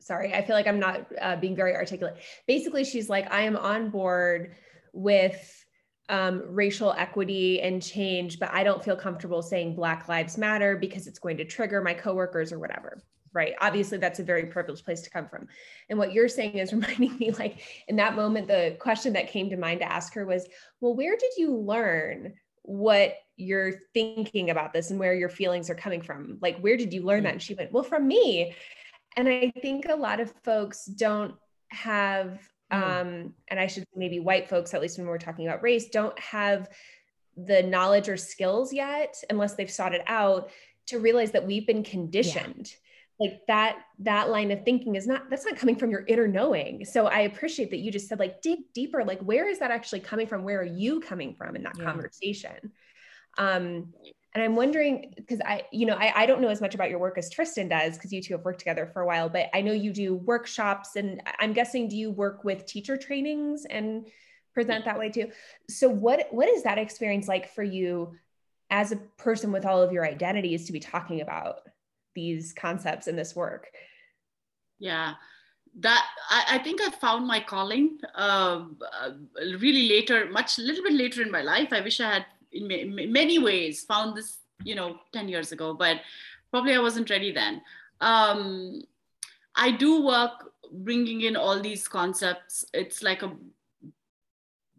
[0.01, 2.17] sorry i feel like i'm not uh, being very articulate.
[2.47, 4.57] Basically she's like i am on board
[4.93, 5.65] with
[6.09, 11.07] um, racial equity and change but i don't feel comfortable saying black lives matter because
[11.07, 13.03] it's going to trigger my coworkers or whatever.
[13.33, 13.53] Right?
[13.61, 15.47] Obviously that's a very privileged place to come from.
[15.91, 19.51] And what you're saying is reminding me like in that moment the question that came
[19.51, 20.47] to mind to ask her was
[20.81, 25.75] well where did you learn what you're thinking about this and where your feelings are
[25.75, 26.39] coming from.
[26.41, 27.31] Like, where did you learn that?
[27.31, 27.33] Mm.
[27.33, 28.55] And she went, Well, from me.
[29.17, 31.35] And I think a lot of folks don't
[31.69, 32.41] have,
[32.73, 32.83] mm.
[32.83, 36.19] um, and I should maybe white folks, at least when we're talking about race, don't
[36.19, 36.69] have
[37.37, 40.51] the knowledge or skills yet, unless they've sought it out,
[40.87, 42.71] to realize that we've been conditioned.
[42.71, 42.79] Yeah
[43.19, 46.85] like that that line of thinking is not that's not coming from your inner knowing
[46.85, 50.01] so i appreciate that you just said like dig deeper like where is that actually
[50.01, 51.85] coming from where are you coming from in that yeah.
[51.85, 52.73] conversation
[53.39, 53.93] um,
[54.37, 56.99] and I'm wondering because I, you know, I, I don't know as much about your
[56.99, 59.63] work as Tristan does because you two have worked together for a while, but I
[59.63, 64.07] know you do workshops and I'm guessing do you work with teacher trainings and
[64.53, 65.31] present that way too?
[65.71, 68.15] So what what is that experience like for you
[68.69, 71.61] as a person with all of your identities to be talking about
[72.15, 73.69] these concepts in this work?
[74.79, 75.15] Yeah
[75.79, 78.65] that I, I, think I found my calling uh,
[79.03, 79.11] uh,
[79.59, 81.69] really later, much a little bit later in my life.
[81.71, 86.01] I wish I had, in, many ways, found this, you know, ten years ago, but
[86.51, 87.63] probably I wasn't ready then.
[88.01, 88.83] Um,
[89.55, 92.65] I do work bringing in all these concepts.
[92.75, 93.33] It's like a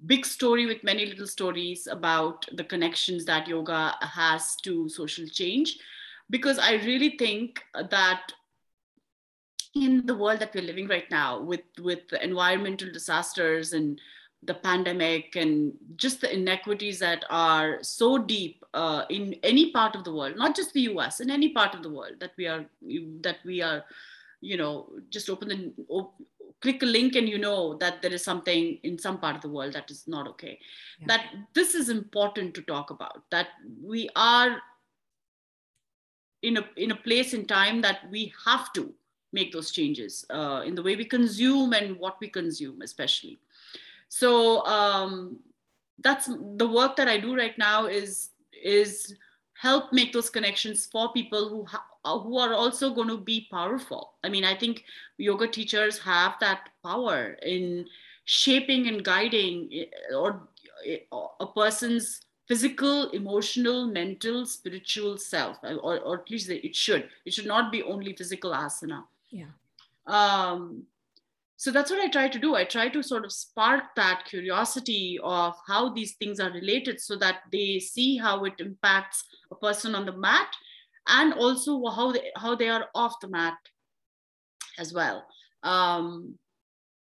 [0.05, 5.79] big story with many little stories about the connections that yoga has to social change
[6.29, 8.31] because i really think that
[9.73, 13.99] in the world that we're living right now with with environmental disasters and
[14.43, 20.03] the pandemic and just the inequities that are so deep uh, in any part of
[20.03, 22.65] the world not just the us in any part of the world that we are
[23.21, 23.83] that we are
[24.41, 26.21] you know just open the op-
[26.61, 29.49] click a link and you know that there is something in some part of the
[29.49, 30.59] world that is not okay
[30.99, 31.07] yeah.
[31.07, 33.47] that this is important to talk about that
[33.83, 34.61] we are
[36.43, 38.93] in a in a place in time that we have to
[39.33, 43.37] make those changes uh, in the way we consume and what we consume especially
[44.09, 45.39] so um,
[45.99, 48.29] that's the work that i do right now is
[48.63, 49.15] is
[49.53, 53.47] help make those connections for people who ha- uh, who are also going to be
[53.51, 54.13] powerful.
[54.23, 54.83] I mean i think
[55.17, 57.85] yoga teachers have that power in
[58.25, 60.47] shaping and guiding eh, or
[60.85, 60.99] eh,
[61.39, 67.09] a person's physical emotional mental spiritual self or, or at least it should.
[67.25, 69.03] It should not be only physical asana.
[69.31, 69.51] Yeah.
[70.05, 70.83] Um,
[71.57, 72.55] so that's what i try to do.
[72.55, 77.17] I try to sort of spark that curiosity of how these things are related so
[77.17, 80.47] that they see how it impacts a person on the mat
[81.07, 83.57] and also how they how they are off the mat
[84.79, 85.25] as well.
[85.63, 86.37] Um,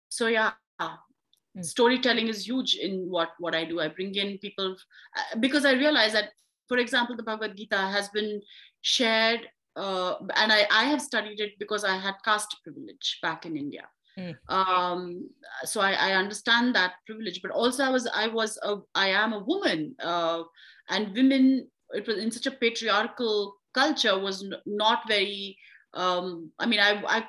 [0.08, 1.64] so yeah mm.
[1.64, 3.80] storytelling is huge in what what i do.
[3.80, 4.76] I bring in people
[5.16, 6.30] uh, because i realize that
[6.68, 8.40] for example the bhagavad gita has been
[8.80, 13.56] shared uh, and I, I have studied it because i had caste privilege back in
[13.56, 13.84] india
[14.18, 14.36] Mm.
[14.48, 15.30] Um,
[15.64, 19.32] so I, I, understand that privilege, but also I was I was a, I am
[19.32, 20.42] a woman, uh,
[20.90, 25.56] and women it was in such a patriarchal culture was not very.
[25.94, 27.24] Um, I mean, I, I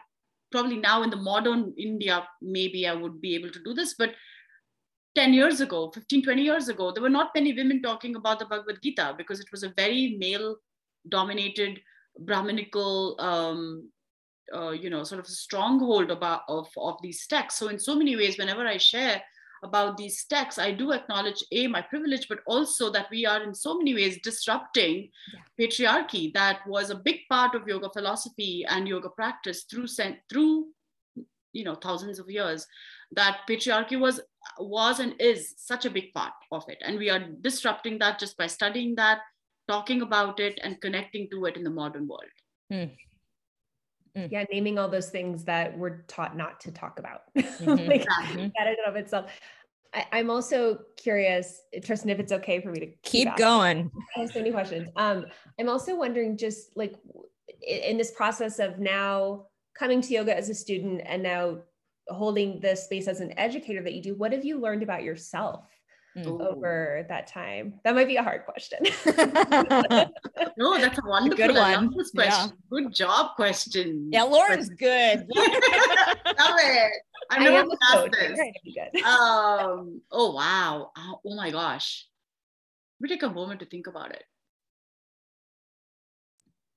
[0.52, 4.12] probably now in the modern India maybe I would be able to do this, but
[5.16, 8.46] 10 years ago, 15, 20 years ago, there were not many women talking about the
[8.46, 10.58] Bhagavad Gita because it was a very male
[11.10, 11.80] dominated
[12.20, 13.90] Brahminical um,
[14.56, 17.96] uh, you know sort of a stronghold about of, of these texts so in so
[17.96, 19.22] many ways whenever i share
[19.64, 23.56] about these texts i do acknowledge a my privilege but also that we are in
[23.56, 25.40] so many ways disrupting yeah.
[25.60, 29.88] patriarchy that was a big part of yoga philosophy and yoga practice through
[30.30, 30.68] through
[31.54, 32.68] you know thousands of years
[33.12, 34.20] that patriarchy was
[34.60, 38.38] was and is such a big part of it and we are disrupting that just
[38.38, 39.20] by studying that
[39.68, 42.34] talking about it and connecting to it in the modern world
[42.72, 42.92] mm.
[44.18, 44.32] Mm.
[44.32, 47.24] Yeah, naming all those things that we're taught not to talk about.
[47.64, 47.90] Mm-hmm.
[47.90, 48.48] like, mm-hmm.
[48.58, 49.32] That in and of itself.
[49.94, 53.92] I, am also curious, Tristan, if it's okay for me to keep, keep going.
[54.16, 54.90] I have so many questions.
[54.96, 55.26] Um,
[55.60, 56.96] I'm also wondering, just like
[57.62, 59.46] in this process of now
[59.78, 61.60] coming to yoga as a student and now
[62.08, 65.66] holding the space as an educator that you do, what have you learned about yourself?
[66.18, 66.40] Mm.
[66.40, 67.80] over that time?
[67.84, 68.80] That might be a hard question.
[70.58, 71.92] no, that's a wonderful good one.
[71.94, 72.12] question.
[72.18, 72.48] Yeah.
[72.70, 74.10] Good job question.
[74.12, 75.28] Yeah, Lauren's good.
[75.36, 75.48] Love
[76.26, 76.94] it.
[77.30, 78.40] I've never asked this.
[79.04, 80.92] Um, oh wow.
[80.98, 82.08] Oh, oh my gosh.
[83.00, 84.24] Let me take a moment to think about it.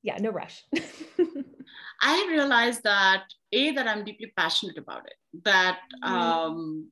[0.03, 0.65] Yeah, no rush.
[2.01, 5.15] I realized that a that I'm deeply passionate about it.
[5.45, 6.09] That mm.
[6.09, 6.89] um,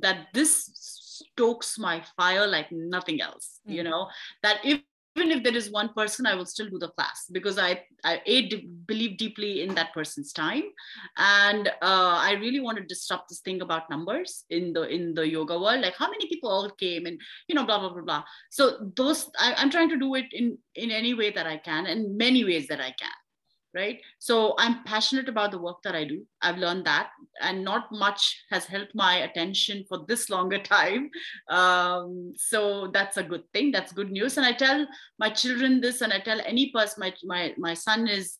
[0.00, 0.70] that this
[1.18, 3.76] stokes my fire like nothing else mm-hmm.
[3.76, 4.08] you know?
[4.42, 4.80] That if
[5.18, 7.70] even if there is one person i will still do the class because i
[8.04, 8.36] i a,
[8.86, 10.64] believe deeply in that person's time.
[11.16, 15.28] And uh, i really want to disrupt this thing about numbers in the in the
[15.28, 18.24] yoga world like how many people all came and you know blah blah blah blah.
[18.50, 21.86] So those I, i'm trying to do it in in any way that i can
[21.86, 23.18] and many ways that i can
[23.78, 24.00] right?
[24.18, 26.18] So i'm passionate about the work that i do.
[26.42, 27.10] I've learned that.
[27.40, 31.10] And not much has helped my attention for this longer time.
[31.48, 33.70] Um, so that's a good thing.
[33.70, 34.36] That's good news.
[34.36, 34.86] And i tell
[35.18, 38.38] my children this and i tell any person my my, my son is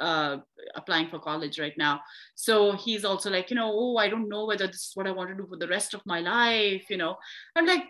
[0.00, 0.38] uh,
[0.76, 2.00] applying for college right now.
[2.34, 5.16] So he's also like you know oh i don't know whether this is what i
[5.18, 7.16] want to do for the rest of my life you know.
[7.56, 7.84] I'm like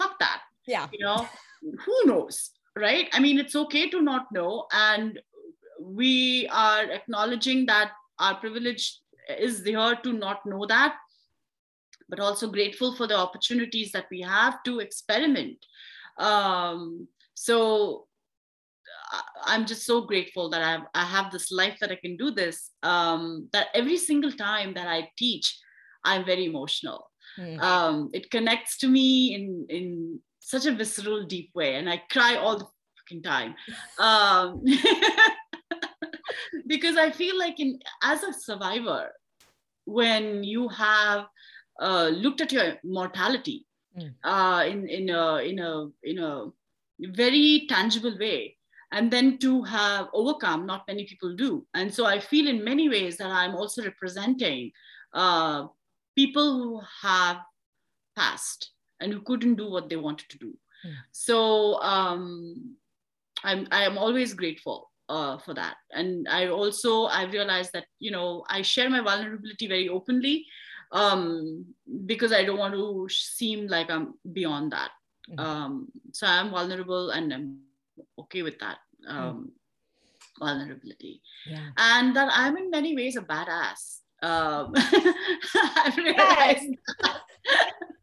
[0.00, 0.42] fuck that.
[0.66, 0.88] Yeah.
[0.92, 1.28] You know
[1.84, 3.08] who knows right?
[3.12, 4.66] I mean it's okay to not know.
[4.72, 5.20] And
[5.80, 8.98] we are acknowledging that our privilege
[9.38, 10.96] is here to not know that,
[12.08, 15.56] but also grateful for the opportunities that we have to experiment.
[16.18, 18.06] Um, so
[19.44, 22.30] I'm just so grateful that I have, I have this life that I can do
[22.30, 22.70] this.
[22.82, 25.58] Um, that every single time that I teach,
[26.04, 27.10] I'm very emotional.
[27.38, 27.60] Mm.
[27.60, 32.36] Um, it connects to me in in such a visceral, deep way, and I cry
[32.36, 32.66] all the
[32.98, 33.54] fucking time.
[36.70, 39.10] Because I feel like in as a survivor,
[39.86, 41.26] when you have
[41.80, 43.66] uh, looked at your mortality
[43.98, 44.14] mm.
[44.22, 46.46] uh, in in a in a in a
[47.00, 48.56] very tangible way,
[48.92, 52.88] and then to have overcome, not many people do, and so I feel in many
[52.88, 54.70] ways that I'm also representing
[55.12, 55.66] uh,
[56.14, 57.38] people who have
[58.14, 60.54] passed and who couldn't do what they wanted to do.
[60.86, 60.94] Mm.
[61.10, 62.76] So um,
[63.42, 65.76] I'm I am always grateful uh, for that.
[65.90, 70.46] And I also I realized that you know I share my vulnerability very openly
[70.92, 71.66] um,
[72.06, 74.90] because I don't want to seem like I'm beyond that.
[75.30, 75.40] Mm-hmm.
[75.40, 77.58] Um, so I'm vulnerable and I'm
[78.18, 80.46] okay with that um, mm-hmm.
[80.46, 81.74] vulnerability, yeah.
[81.76, 83.98] and that I'm in many ways a badass.
[84.22, 84.72] Um,
[85.76, 86.76] I've realized.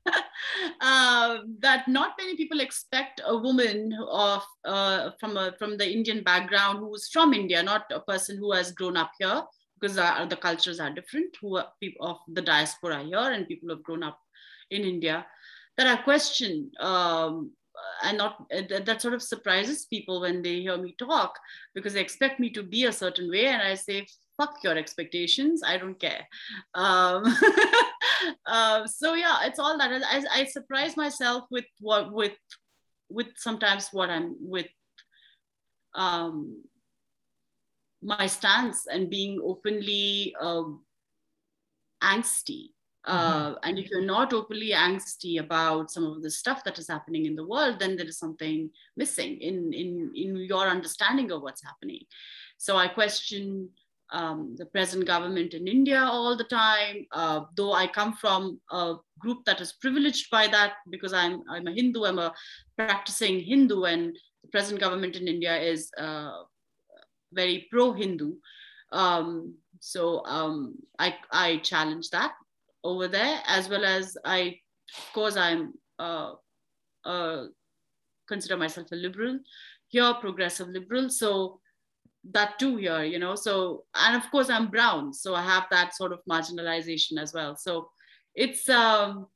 [0.82, 6.24] uh, that not many people expect a woman of uh, from a, from the Indian
[6.24, 9.42] background who's from India, not a person who has grown up here,
[9.80, 11.36] because the cultures are different.
[11.42, 14.20] Who are people of the diaspora here and people who have grown up
[14.72, 15.26] in India,
[15.78, 16.72] that I question.
[16.80, 17.52] Um,
[18.04, 21.38] and not uh, that sort of surprises people when they hear me talk
[21.74, 24.06] because they expect me to be a certain way and i say
[24.38, 26.28] fuck your expectations i don't care.
[26.74, 27.24] Um,
[28.46, 29.92] uh, so yeah it's all that.
[29.92, 32.38] I, I surprise myself with what with
[33.10, 34.68] with sometimes what i'm with
[35.96, 36.64] um,
[38.04, 40.64] my stance and being openly uh,
[42.04, 42.70] angsty.
[43.06, 43.54] Uh, mm-hmm.
[43.64, 47.36] and if you're not openly angsty about some of the stuff that is happening in
[47.38, 52.02] the world then there is something missing in in in your understanding of what's happening.
[52.58, 53.70] So i question
[54.12, 57.06] um, the present government in India all the time.
[57.12, 61.68] Uh, though I come from a group that is privileged by that because I'm, I'm
[61.68, 62.34] a Hindu, I'm a
[62.78, 66.44] practicing Hindu, and the present government in India is uh,
[67.34, 68.36] very pro Hindu.
[68.92, 72.34] Um, so um, I, I challenge that
[72.84, 74.60] over there, as well as I,
[74.98, 76.34] of course, I'm uh,
[77.04, 77.46] uh
[78.28, 79.40] consider myself a liberal
[79.88, 81.10] here, progressive liberal.
[81.10, 81.60] So
[82.32, 83.36] that too here you know?
[83.36, 87.56] So and of course i'm brown so i have that sort of marginalization as well.
[87.56, 87.90] So
[88.36, 89.28] it's um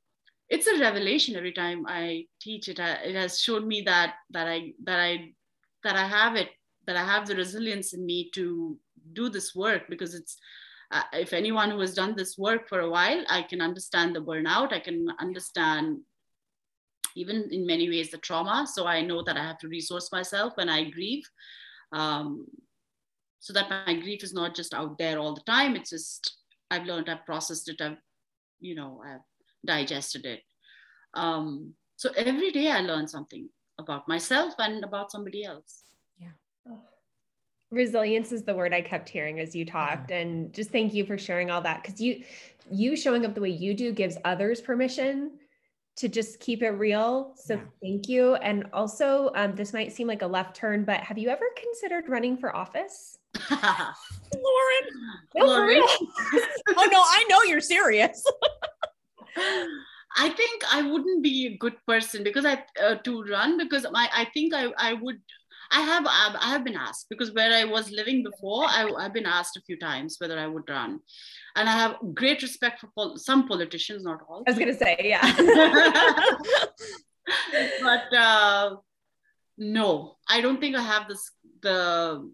[0.48, 2.78] it's a revelation every time i teach it.
[2.78, 5.32] It has shown me that that i that i
[5.84, 6.50] that i have it
[6.86, 8.78] that i have the resilience in me to
[9.12, 10.36] do this work because it's
[10.90, 14.20] uh, if anyone who has done this work for a while i can understand the
[14.20, 14.72] burnout.
[14.72, 16.00] I can understand
[17.16, 18.66] even in many ways the trauma.
[18.72, 21.28] So i know that i have to resource myself when i grieve.
[21.92, 22.46] Um,
[23.42, 25.76] so that my grief is not just out there all the time.
[25.76, 26.38] It's just
[26.70, 27.98] i've learned i've processed it i've
[28.60, 29.26] you know i've
[29.66, 30.40] digested it.
[31.14, 35.82] Um, so every day i learn something about myself and about somebody else.
[36.18, 36.76] Yeah.
[37.70, 40.18] Resilience is the word i kept hearing as you talked yeah.
[40.18, 42.22] and just thank you for sharing all that because you
[42.70, 45.32] you showing up the way you do gives others permission
[45.96, 47.34] to just keep it real.
[47.36, 47.60] So yeah.
[47.82, 48.34] thank you.
[48.36, 52.08] And also, um, this might seem like a left turn, but have you ever considered
[52.08, 53.18] running for office?
[53.50, 53.62] Lauren.
[55.34, 55.80] No, Lauren.
[55.82, 58.22] oh no, I know you're serious.
[60.16, 64.08] I think I wouldn't be a good person because I uh, to run because I
[64.12, 65.16] I think I I would
[65.72, 69.26] I have I have been asked because where I was living before I, I've been
[69.26, 71.00] asked a few times whether I would run,
[71.56, 74.44] and I have great respect for pol- some politicians, not all.
[74.46, 75.22] I was gonna say yeah,
[77.82, 78.76] but uh,
[79.56, 81.30] no, I don't think I have this
[81.62, 82.30] the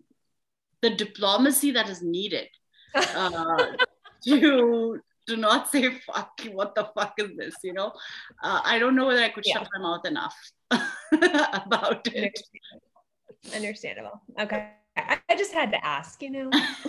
[0.82, 2.48] the diplomacy that is needed
[2.94, 3.66] uh,
[4.24, 7.92] to do not say fuck what the fuck is this you know
[8.42, 9.58] uh, i don't know whether i could yeah.
[9.58, 10.36] shut my mouth enough
[10.70, 12.40] about it
[13.54, 14.68] understandable okay
[15.28, 16.50] I just had to ask, you know.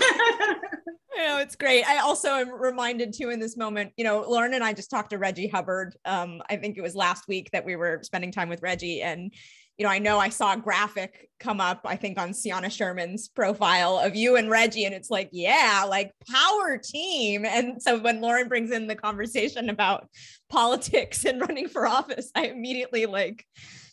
[1.16, 1.88] you know, it's great.
[1.88, 5.12] I also am reminded too in this moment, you know, Lauren and I just talked
[5.12, 5.96] to Reggie Hubbard.
[6.06, 9.34] Um, I think it was last week that we were spending time with Reggie, and
[9.78, 13.30] you know, I know I saw a graphic come up, I think on Sianna Sherman's
[13.30, 17.46] profile of you and Reggie, and it's like, yeah, like power team.
[17.46, 20.10] And so when Lauren brings in the conversation about
[20.50, 23.46] politics and running for office, I immediately like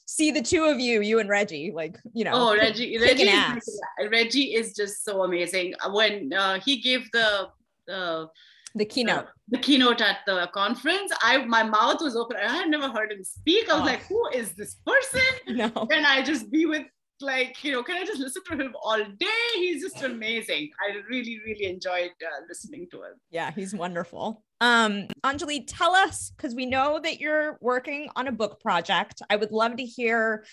[0.07, 3.81] see the two of you, you and Reggie, like, you know, oh, Reggie, Reggie, is,
[4.11, 5.75] Reggie is just so amazing.
[5.91, 7.49] When uh, he gave the,
[7.93, 8.27] uh,
[8.75, 9.27] the keynote.
[9.49, 12.37] the, the, keynote at the conference i my mouth was open.
[12.37, 13.71] I had never heard him speak.
[13.71, 13.85] I was oh.
[13.87, 15.21] like who is this person?
[15.57, 15.71] No.
[15.71, 16.85] Can i just be with
[17.21, 19.27] like you know can i just listen to him all day?
[19.55, 20.71] He's just amazing.
[20.81, 23.13] I really really enjoyed uh, listening to him.
[23.31, 24.43] Yeah he's wonderful.
[24.61, 29.23] Um anjali tell us because we know that you're working on a book project.
[29.31, 30.45] I would love to hear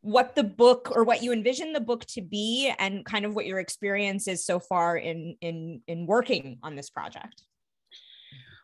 [0.00, 3.46] what the book or what you envision the book to be and kind of what
[3.46, 7.42] your experience is so far in in in working on this project.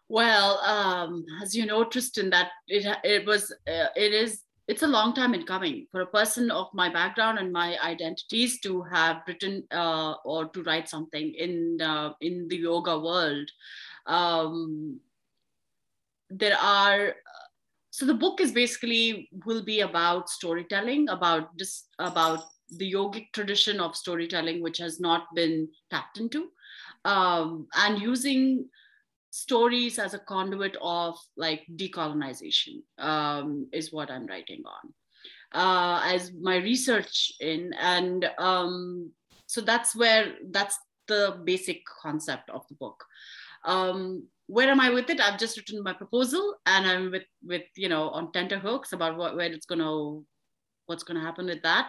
[0.08, 4.86] Well um as you know tristan that it it was uh, it is it's a
[4.86, 5.86] long time in coming.
[5.92, 10.62] For a person of my background and my identities to have written uh, or to
[10.62, 13.50] write something in uh, in the yoga world
[14.06, 15.00] um,
[16.30, 17.14] there are
[17.90, 22.42] so the book is basically will be about storytelling about this about
[22.78, 26.48] the yogic tradition of storytelling which has not been tapped into.
[27.04, 28.68] Um, and using
[29.34, 34.94] stories as a conduit of like decolonization um, is what i'm writing on
[35.52, 39.10] uh, as my research in and um,
[39.46, 40.78] so that's where that's
[41.08, 43.04] the basic concept of the book
[43.64, 45.20] um, where am I with it?
[45.20, 49.36] I've just written my proposal and I'm with with you know on tenterhooks about what
[49.36, 50.20] where it's gonna
[50.86, 51.88] what's gonna happen with that.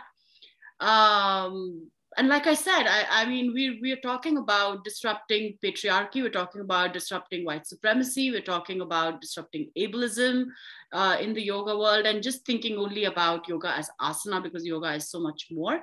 [0.80, 6.22] Um, and like I said, I, I mean we we're talking about disrupting patriarchy.
[6.22, 8.32] We're talking about disrupting white supremacy.
[8.32, 10.46] We're talking about disrupting ableism
[10.94, 14.94] uh, in the yoga world, and just thinking only about yoga as asana because yoga
[14.94, 15.82] is so much more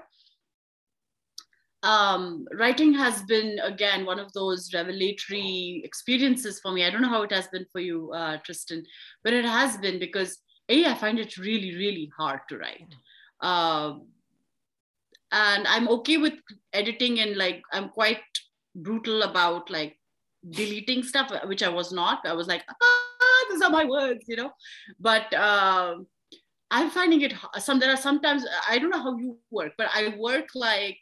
[1.83, 6.85] um, writing has been again one of those revelatory experiences for me.
[6.85, 8.85] I don't know how it has been for you, uh, Tristan,
[9.25, 12.95] but it has been because a I find it really really hard to write,
[13.41, 13.95] uh,
[15.33, 16.35] and I'm okay with
[16.73, 18.21] editing and like I'm quite
[18.75, 19.99] brutal about like
[20.51, 22.27] deleting stuff, which I was not.
[22.27, 24.53] I was like, ah, these are my words, you know,
[25.01, 25.33] but.
[25.35, 25.97] Uh,
[26.75, 30.15] I'm finding it some there are sometimes I don't know how you work, but I
[30.19, 30.97] work like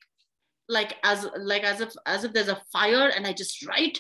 [0.71, 3.99] like as like as if as if there's a fire and i just write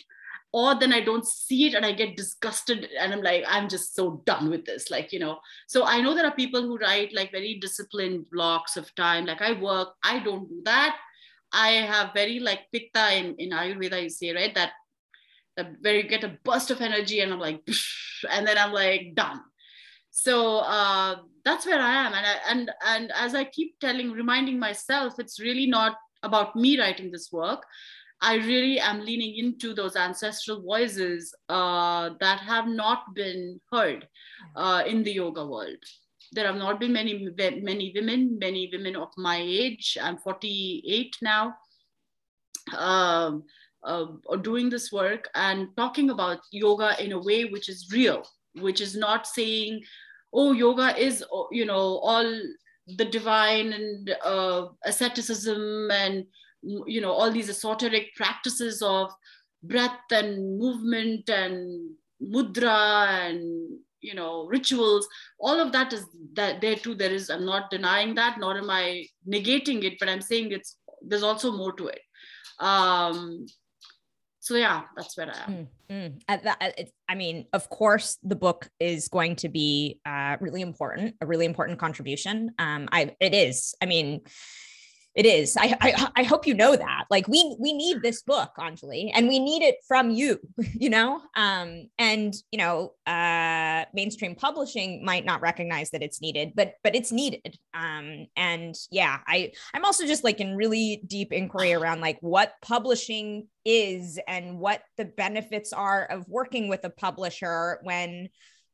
[0.53, 3.95] or then i don't see it and i get disgusted and i'm like i'm just
[3.95, 5.39] so done with this like you know.
[5.69, 9.43] So i know there are people who write like very disciplined blocks of time like
[9.43, 10.97] i work i don't do that.
[11.53, 14.55] I have very like pitta in, in ayurveda you say right?
[14.55, 14.73] That
[15.81, 17.61] where you get a burst of energy and i'm like
[18.31, 19.41] and then i'm like done.
[20.11, 22.13] So uh, that's where i am.
[22.13, 26.79] And I, and and as i keep telling reminding myself it's really not about me
[26.79, 27.65] writing this work,
[28.23, 34.07] I really am leaning into those ancestral voices uh, that have not been heard
[34.57, 35.83] uh, in the yoga world.
[36.33, 39.97] There have not been many, many women, many women of my age.
[40.01, 41.55] I'm 48 now,
[42.77, 43.45] um,
[43.83, 44.07] uh,
[44.43, 48.23] doing this work and talking about yoga in a way which is real,
[48.55, 49.83] which is not saying,
[50.33, 52.41] "Oh, yoga is you know all
[52.97, 56.27] the divine and uh, asceticism and
[56.63, 59.11] you know all these esoteric practices of
[59.63, 61.91] breath and movement and
[62.23, 65.07] mudra and you know rituals
[65.39, 68.71] all of that is that there too there is i'm not denying that nor am
[68.71, 72.01] i negating it but i'm saying it's there's also more to it.
[72.59, 73.47] Um
[74.43, 75.69] so yeah that's where i am.
[75.91, 76.49] Mm-hmm.
[77.09, 81.45] i mean of course the book is going to be uh, really important a really
[81.45, 82.53] important contribution.
[82.59, 83.75] Um i it is.
[83.81, 84.23] I mean
[85.15, 85.57] it is.
[85.57, 87.05] I, I i hope you know that.
[87.11, 90.39] Like we we need this book anjali and we need it from you
[90.73, 91.21] you know?
[91.35, 96.95] Um and you know uh mainstream publishing might not recognize that it's needed but but
[96.95, 97.59] it's needed.
[97.75, 102.55] Um and yeah i i'm also just like in really deep inquiry around like what
[102.63, 108.29] publishing is and what the benefits are of working with a publisher when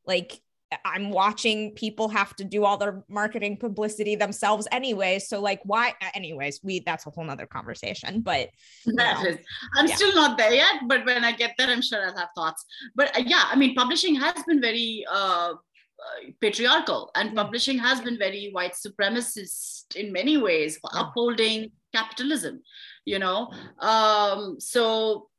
[0.05, 0.39] like
[0.83, 5.19] I'm watching people have to do all their marketing publicity themselves anyway.
[5.19, 8.21] So like why anyways, we that's a whole nother conversation.
[8.21, 8.49] But
[8.85, 9.37] that is,
[9.75, 9.95] I'm yeah.
[9.95, 12.65] still not there yet, but when I get there, I'm sure I'll have thoughts.
[12.95, 17.37] But uh, yeah, I mean publishing has been very uh, uh patriarchal and mm-hmm.
[17.37, 21.01] publishing has been very white supremacist in many ways, yeah.
[21.01, 22.61] upholding capitalism,
[23.05, 23.51] you know.
[23.79, 25.29] Um, so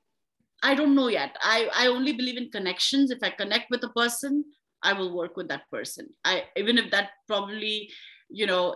[0.62, 1.36] I don't know yet.
[1.40, 3.10] I, I only believe in connections.
[3.10, 4.44] If I connect with a person,
[4.82, 6.08] I will work with that person.
[6.24, 7.90] I even if that probably,
[8.28, 8.74] you know,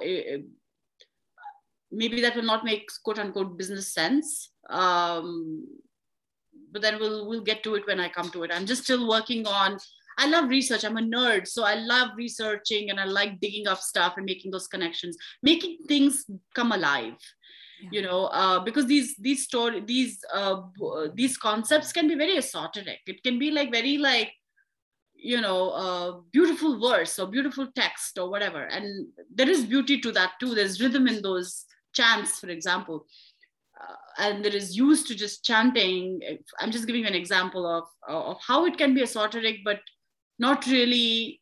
[1.91, 4.51] maybe that will not make quote unquote business sense.
[4.69, 5.67] Um,
[6.73, 8.51] but then we'll we'll get to it when I come to it.
[8.53, 9.79] I'm just still working on.
[10.19, 10.85] I love research.
[10.85, 14.51] I'm a nerd, so I love researching and I like digging up stuff and making
[14.51, 17.17] those connections, making things come alive.
[17.81, 17.89] Yeah.
[17.93, 20.61] You know, uh, because these these story these uh,
[21.15, 23.01] these concepts can be very esoteric.
[23.07, 24.33] It can be like very like
[25.23, 28.63] you know a beautiful verse or beautiful text or whatever.
[28.65, 30.55] And there is beauty to that too.
[30.55, 31.65] There's rhythm in those
[31.95, 33.07] chants for example.
[33.81, 36.21] Uh, and there is used to just chanting.
[36.61, 39.81] I'm just giving an example of of how it can be esoteric but
[40.39, 41.41] not really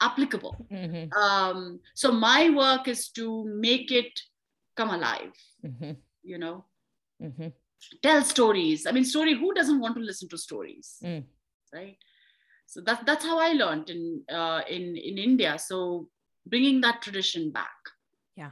[0.00, 0.54] applicable.
[0.70, 4.20] Mhm, um, so my work is to make it
[4.76, 5.32] come alive
[5.64, 6.64] mhm, you know.
[7.22, 7.52] Mhm.
[8.02, 8.86] tell stories.
[8.86, 11.24] I mean story who doesn't want to listen to stories Mm.
[11.72, 11.98] right
[12.66, 16.08] so that, that's how i learned in uh, in in india so
[16.46, 17.72] bringing that tradition back
[18.36, 18.50] Yeah.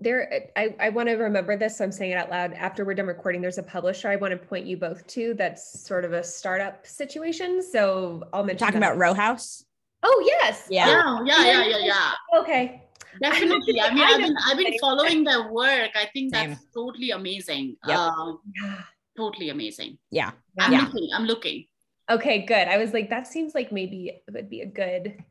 [0.00, 2.94] there i, I want to remember this so i'm saying it out loud after we're
[2.94, 6.12] done recording there's a publisher i want to point you both to that's sort of
[6.12, 8.88] a startup situation so i'll mention Talking that.
[8.92, 9.64] about row house.
[10.02, 10.86] oh yes Yeah.
[10.88, 12.38] yeah yeah yeah yeah, yeah.
[12.40, 12.82] okay
[13.20, 16.68] definitely i mean I i've been i've been following their work i think that's Same.
[16.74, 17.98] totally amazing Yep.
[17.98, 18.80] um, Yeah.
[19.16, 20.32] totally amazing Yeah.
[20.58, 20.80] i'm Yeah.
[20.82, 21.66] looking i'm looking
[22.10, 25.22] okay good i was like that seems like maybe it would be a good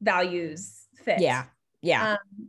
[0.00, 1.44] values fit Yeah.
[1.82, 2.12] Yeah.
[2.12, 2.48] um,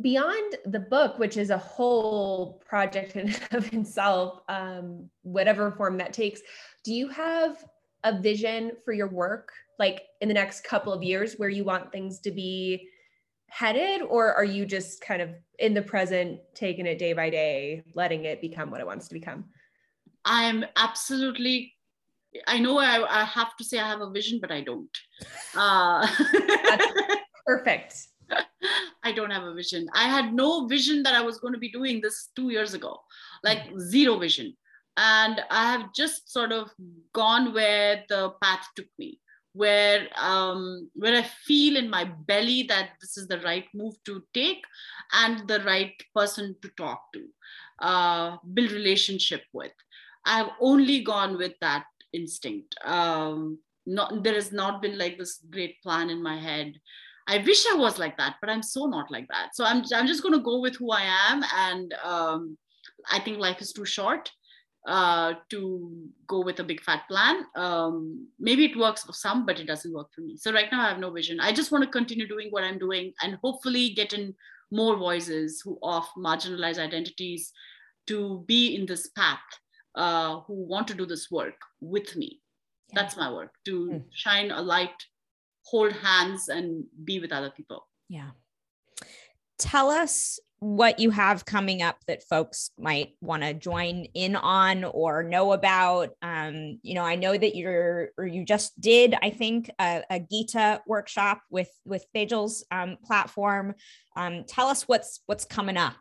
[0.00, 5.98] beyond the book which is a whole project in and of itself um, whatever form
[5.98, 6.40] that takes
[6.82, 7.64] do you have
[8.02, 11.90] a vision for your work like in the next couple of years where you want
[11.92, 12.88] things to be
[13.48, 17.84] headed or are you just kind of in the present taking it day by day
[17.94, 19.44] letting it become what it wants to become
[20.24, 21.73] i'm absolutely
[22.46, 24.96] i know I, I have to say i have a vision but i don't
[25.56, 26.06] uh,
[27.46, 28.08] perfect
[29.02, 29.86] I don't have a vision.
[29.94, 33.00] I had no vision that I was going to be doing this two years ago,
[33.42, 34.56] like zero vision.
[34.96, 36.70] And I have just sort of
[37.12, 39.20] gone where the path took me,
[39.52, 44.22] where um, where I feel in my belly that this is the right move to
[44.32, 44.62] take
[45.12, 47.26] and the right person to talk to,
[47.80, 49.72] uh, build relationship with.
[50.24, 52.74] I have only gone with that instinct.
[52.84, 56.74] Um, not there has not been like this great plan in my head
[57.26, 59.54] I wish I was like that, but I'm so not like that.
[59.54, 61.42] So I'm, I'm just going to go with who I am.
[61.56, 62.58] And um,
[63.10, 64.30] I think life is too short
[64.86, 65.90] uh, to
[66.26, 67.46] go with a big fat plan.
[67.56, 70.36] Um, maybe it works for some, but it doesn't work for me.
[70.36, 71.40] So right now I have no vision.
[71.40, 74.34] I just want to continue doing what I'm doing and hopefully get in
[74.70, 77.52] more voices who of marginalized identities
[78.06, 79.38] to be in this path,
[79.94, 82.40] uh, who want to do this work with me.
[82.90, 83.02] Yeah.
[83.02, 84.04] That's my work to Mm.
[84.12, 85.04] shine a light
[85.66, 87.88] hold hands and be with other people.
[88.08, 88.30] Yeah.
[89.58, 94.82] Tell us what you have coming up that folks might want to join in on
[94.84, 96.10] or know about.
[96.22, 100.20] Um, you know, I know that you're or you just did, I think, a, a
[100.20, 103.74] Gita workshop with with Bagel's um, platform.
[104.16, 105.94] Um, tell us what's what's coming up.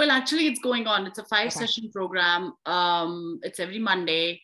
[0.00, 1.06] Well, actually, it's going on.
[1.06, 1.60] It's a five Okay.
[1.60, 2.54] session program.
[2.64, 4.40] Um, it's every Monday,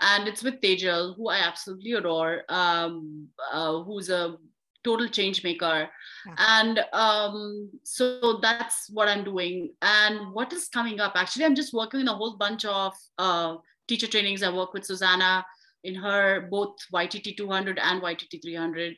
[0.00, 4.36] and it's with Tejal, who I absolutely adore, um, uh, who's a
[4.84, 5.90] total change maker.
[6.24, 6.34] Yeah.
[6.38, 9.74] And um, so that's what I'm doing.
[9.82, 11.14] And what is coming up?
[11.16, 13.56] Actually, I'm just working in a whole bunch of uh,
[13.88, 14.44] teacher trainings.
[14.44, 15.44] I work with Susanna
[15.82, 18.96] in her both YTT 200 and YTT 300.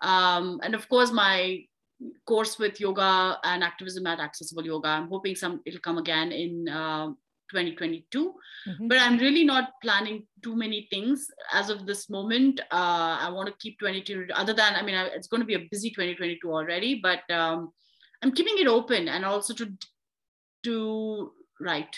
[0.00, 1.66] Um, and of course, my
[2.26, 4.88] course with yoga and activism at accessible yoga.
[4.88, 7.08] I'm hoping some it'll come again in uh,
[7.50, 8.34] 2022
[8.68, 8.88] Mhm.
[8.88, 12.60] but i'm really not planning too many things as of this moment.
[12.80, 15.54] Uh, i want to keep 2022 other than i mean I, it's going to be
[15.60, 17.72] a busy 2022 already but um,
[18.22, 19.66] i'm keeping it open and also to
[20.64, 21.96] to write.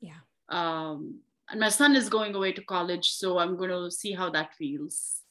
[0.00, 0.20] Yeah.
[0.48, 1.20] um,
[1.50, 4.54] and my son is going away to college so i'm going to see how that
[4.54, 5.22] feels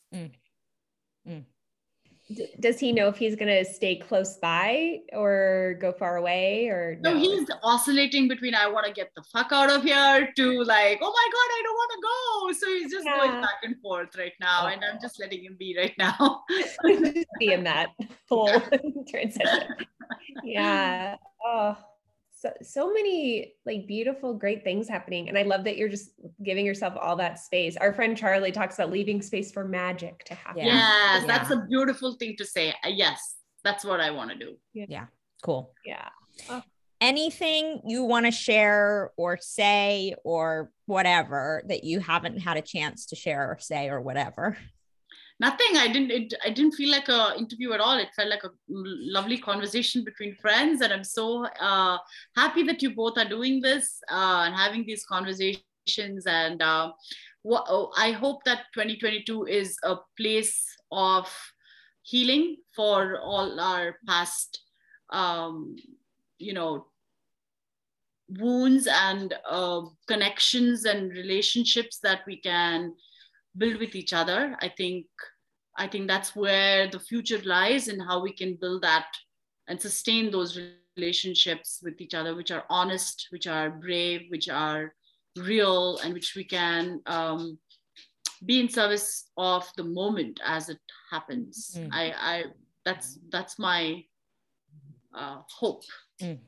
[2.32, 6.68] D- does he know if he's going to stay close by or go far away
[6.68, 10.64] or No, he's oscillating between I want to get the fuck out of here to
[10.64, 12.52] like, oh my god, I don't want to go.
[12.54, 15.76] So he's just going back and forth right now, and I'm just letting him be
[15.78, 16.44] right now.
[17.40, 17.90] be in that
[18.30, 18.62] whole
[19.10, 19.76] transition.
[20.44, 21.16] Yeah.
[21.44, 21.78] Oh,
[22.40, 26.12] so so many like beautiful, great things happening, and I love that you're just
[26.42, 27.76] giving yourself all that space.
[27.76, 30.66] Our friend Charlie talks about leaving space for magic to happen.
[30.66, 31.18] Yeah.
[31.18, 32.70] yes, that's a beautiful thing to say.
[32.86, 33.36] Uh, yes,
[33.66, 34.56] that's what I want to do.
[34.74, 35.08] Yeah,
[35.44, 35.74] cool.
[35.86, 36.08] Yeah.
[37.02, 43.08] Anything you want to share or say or whatever that you haven't had a chance
[43.08, 44.58] to share or say or whatever.
[45.40, 45.78] Nothing.
[45.78, 46.12] I didn't.
[46.12, 47.98] It, I didn't feel like a interview at all.
[47.98, 51.98] It felt like a lovely conversation between friends, and I'm so uh,
[52.36, 56.26] happy that you both are doing this uh, and having these conversations.
[56.26, 56.92] And uh,
[57.46, 61.34] oh, I hope that 2022 is a place of
[62.02, 64.62] healing for all our past,
[65.12, 65.78] um,
[66.38, 66.88] you know,
[68.28, 72.94] wounds and uh, connections and relationships that we can
[73.58, 74.56] build with each other.
[74.62, 75.06] I think
[75.78, 79.08] I think that's where the future lies and how we can build that
[79.68, 80.60] and sustain those
[80.98, 84.94] relationships with each other, which are honest, which are brave, which are
[85.38, 87.58] real, and which we can um,
[88.46, 90.80] be in service of the moment as it
[91.12, 91.78] happens.
[91.78, 91.90] Mm.
[91.92, 92.44] I, I
[92.84, 94.04] that's that's my
[95.14, 95.84] uh, hope.
[96.22, 96.40] Mm.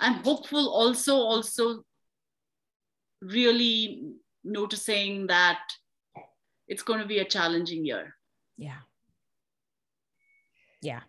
[0.00, 1.82] I'm hopeful also also
[3.22, 4.12] really
[4.44, 5.60] noticing that
[6.68, 8.14] it's going to be a challenging year.
[8.56, 8.78] Yeah.
[10.82, 11.00] Yeah.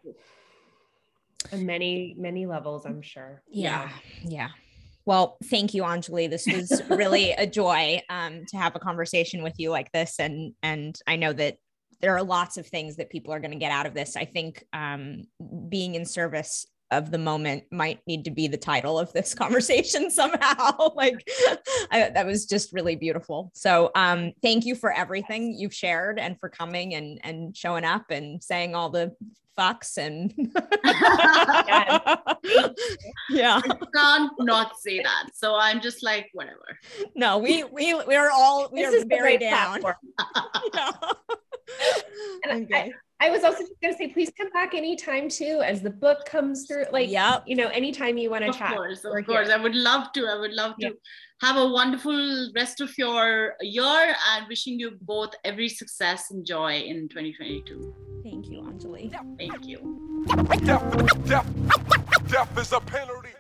[1.52, 3.42] On many, many levels, I'm sure.
[3.50, 3.90] Yeah.
[4.24, 4.30] Yeah.
[4.30, 4.50] yeah.
[5.06, 6.30] Well, thank you, Anjali.
[6.30, 10.20] This was really a joy um, to have a conversation with you like this.
[10.20, 11.58] And and I know that
[12.02, 14.16] there are lots of things that people are going to get out of this.
[14.16, 15.24] I think um,
[15.70, 20.10] being in service of the moment might need to be the title of this conversation
[20.10, 20.90] somehow.
[20.96, 21.28] like
[21.92, 23.52] I, that was just really beautiful.
[23.54, 28.12] So um, thank you for everything you've shared and for coming and and showing up
[28.12, 29.16] and saying all the
[29.58, 30.34] fucks and
[33.30, 33.60] yeah.
[33.64, 35.30] I can't not say that.
[35.34, 36.78] So I'm just like whatever.
[37.16, 39.82] No, we we we're all we this are very down.
[40.74, 40.92] yeah.
[42.52, 42.68] okay.
[42.74, 42.92] I
[43.30, 46.68] was also just going to say, please come back anytime too, as the book comes
[46.68, 46.86] through.
[46.92, 48.72] Like, yeah, you know, anytime you want to chat.
[48.72, 49.48] Of course, of course.
[49.48, 49.58] Here.
[49.58, 50.28] I would love to.
[50.28, 50.94] I would love to.
[51.42, 56.74] Have a wonderful rest of your year and wishing you both every success and joy
[56.80, 57.94] in 2022.
[58.24, 59.12] Thank you, Anjali.
[59.38, 60.26] Thank you.
[60.66, 61.48] Death,
[62.28, 63.37] death is a penalty.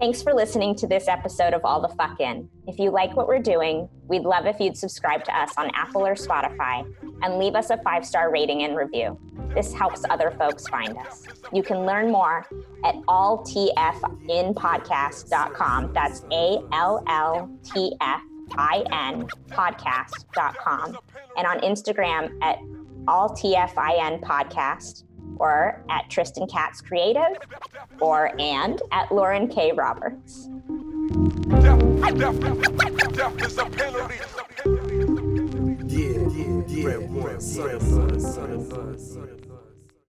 [0.00, 2.48] Thanks for listening to this episode of All the Fuck In.
[2.66, 6.06] If you like what we're doing, we'd love if you'd subscribe to us on Apple
[6.06, 6.84] or Spotify
[7.22, 9.18] and leave us a five star rating and review.
[9.54, 11.22] This helps other folks find us.
[11.52, 12.44] You can learn more
[12.84, 15.92] at alltfinpodcast.com.
[15.92, 18.22] That's A L L T F
[18.58, 20.98] I N podcast.com.
[21.36, 22.58] And on Instagram at
[23.06, 25.04] alltfin podcast
[25.36, 27.38] or at Tristan Katz Creative,
[28.00, 29.72] or and at Lauren K.
[29.72, 30.48] Roberts.
[31.50, 31.76] Yeah,
[32.14, 32.54] yeah, yeah.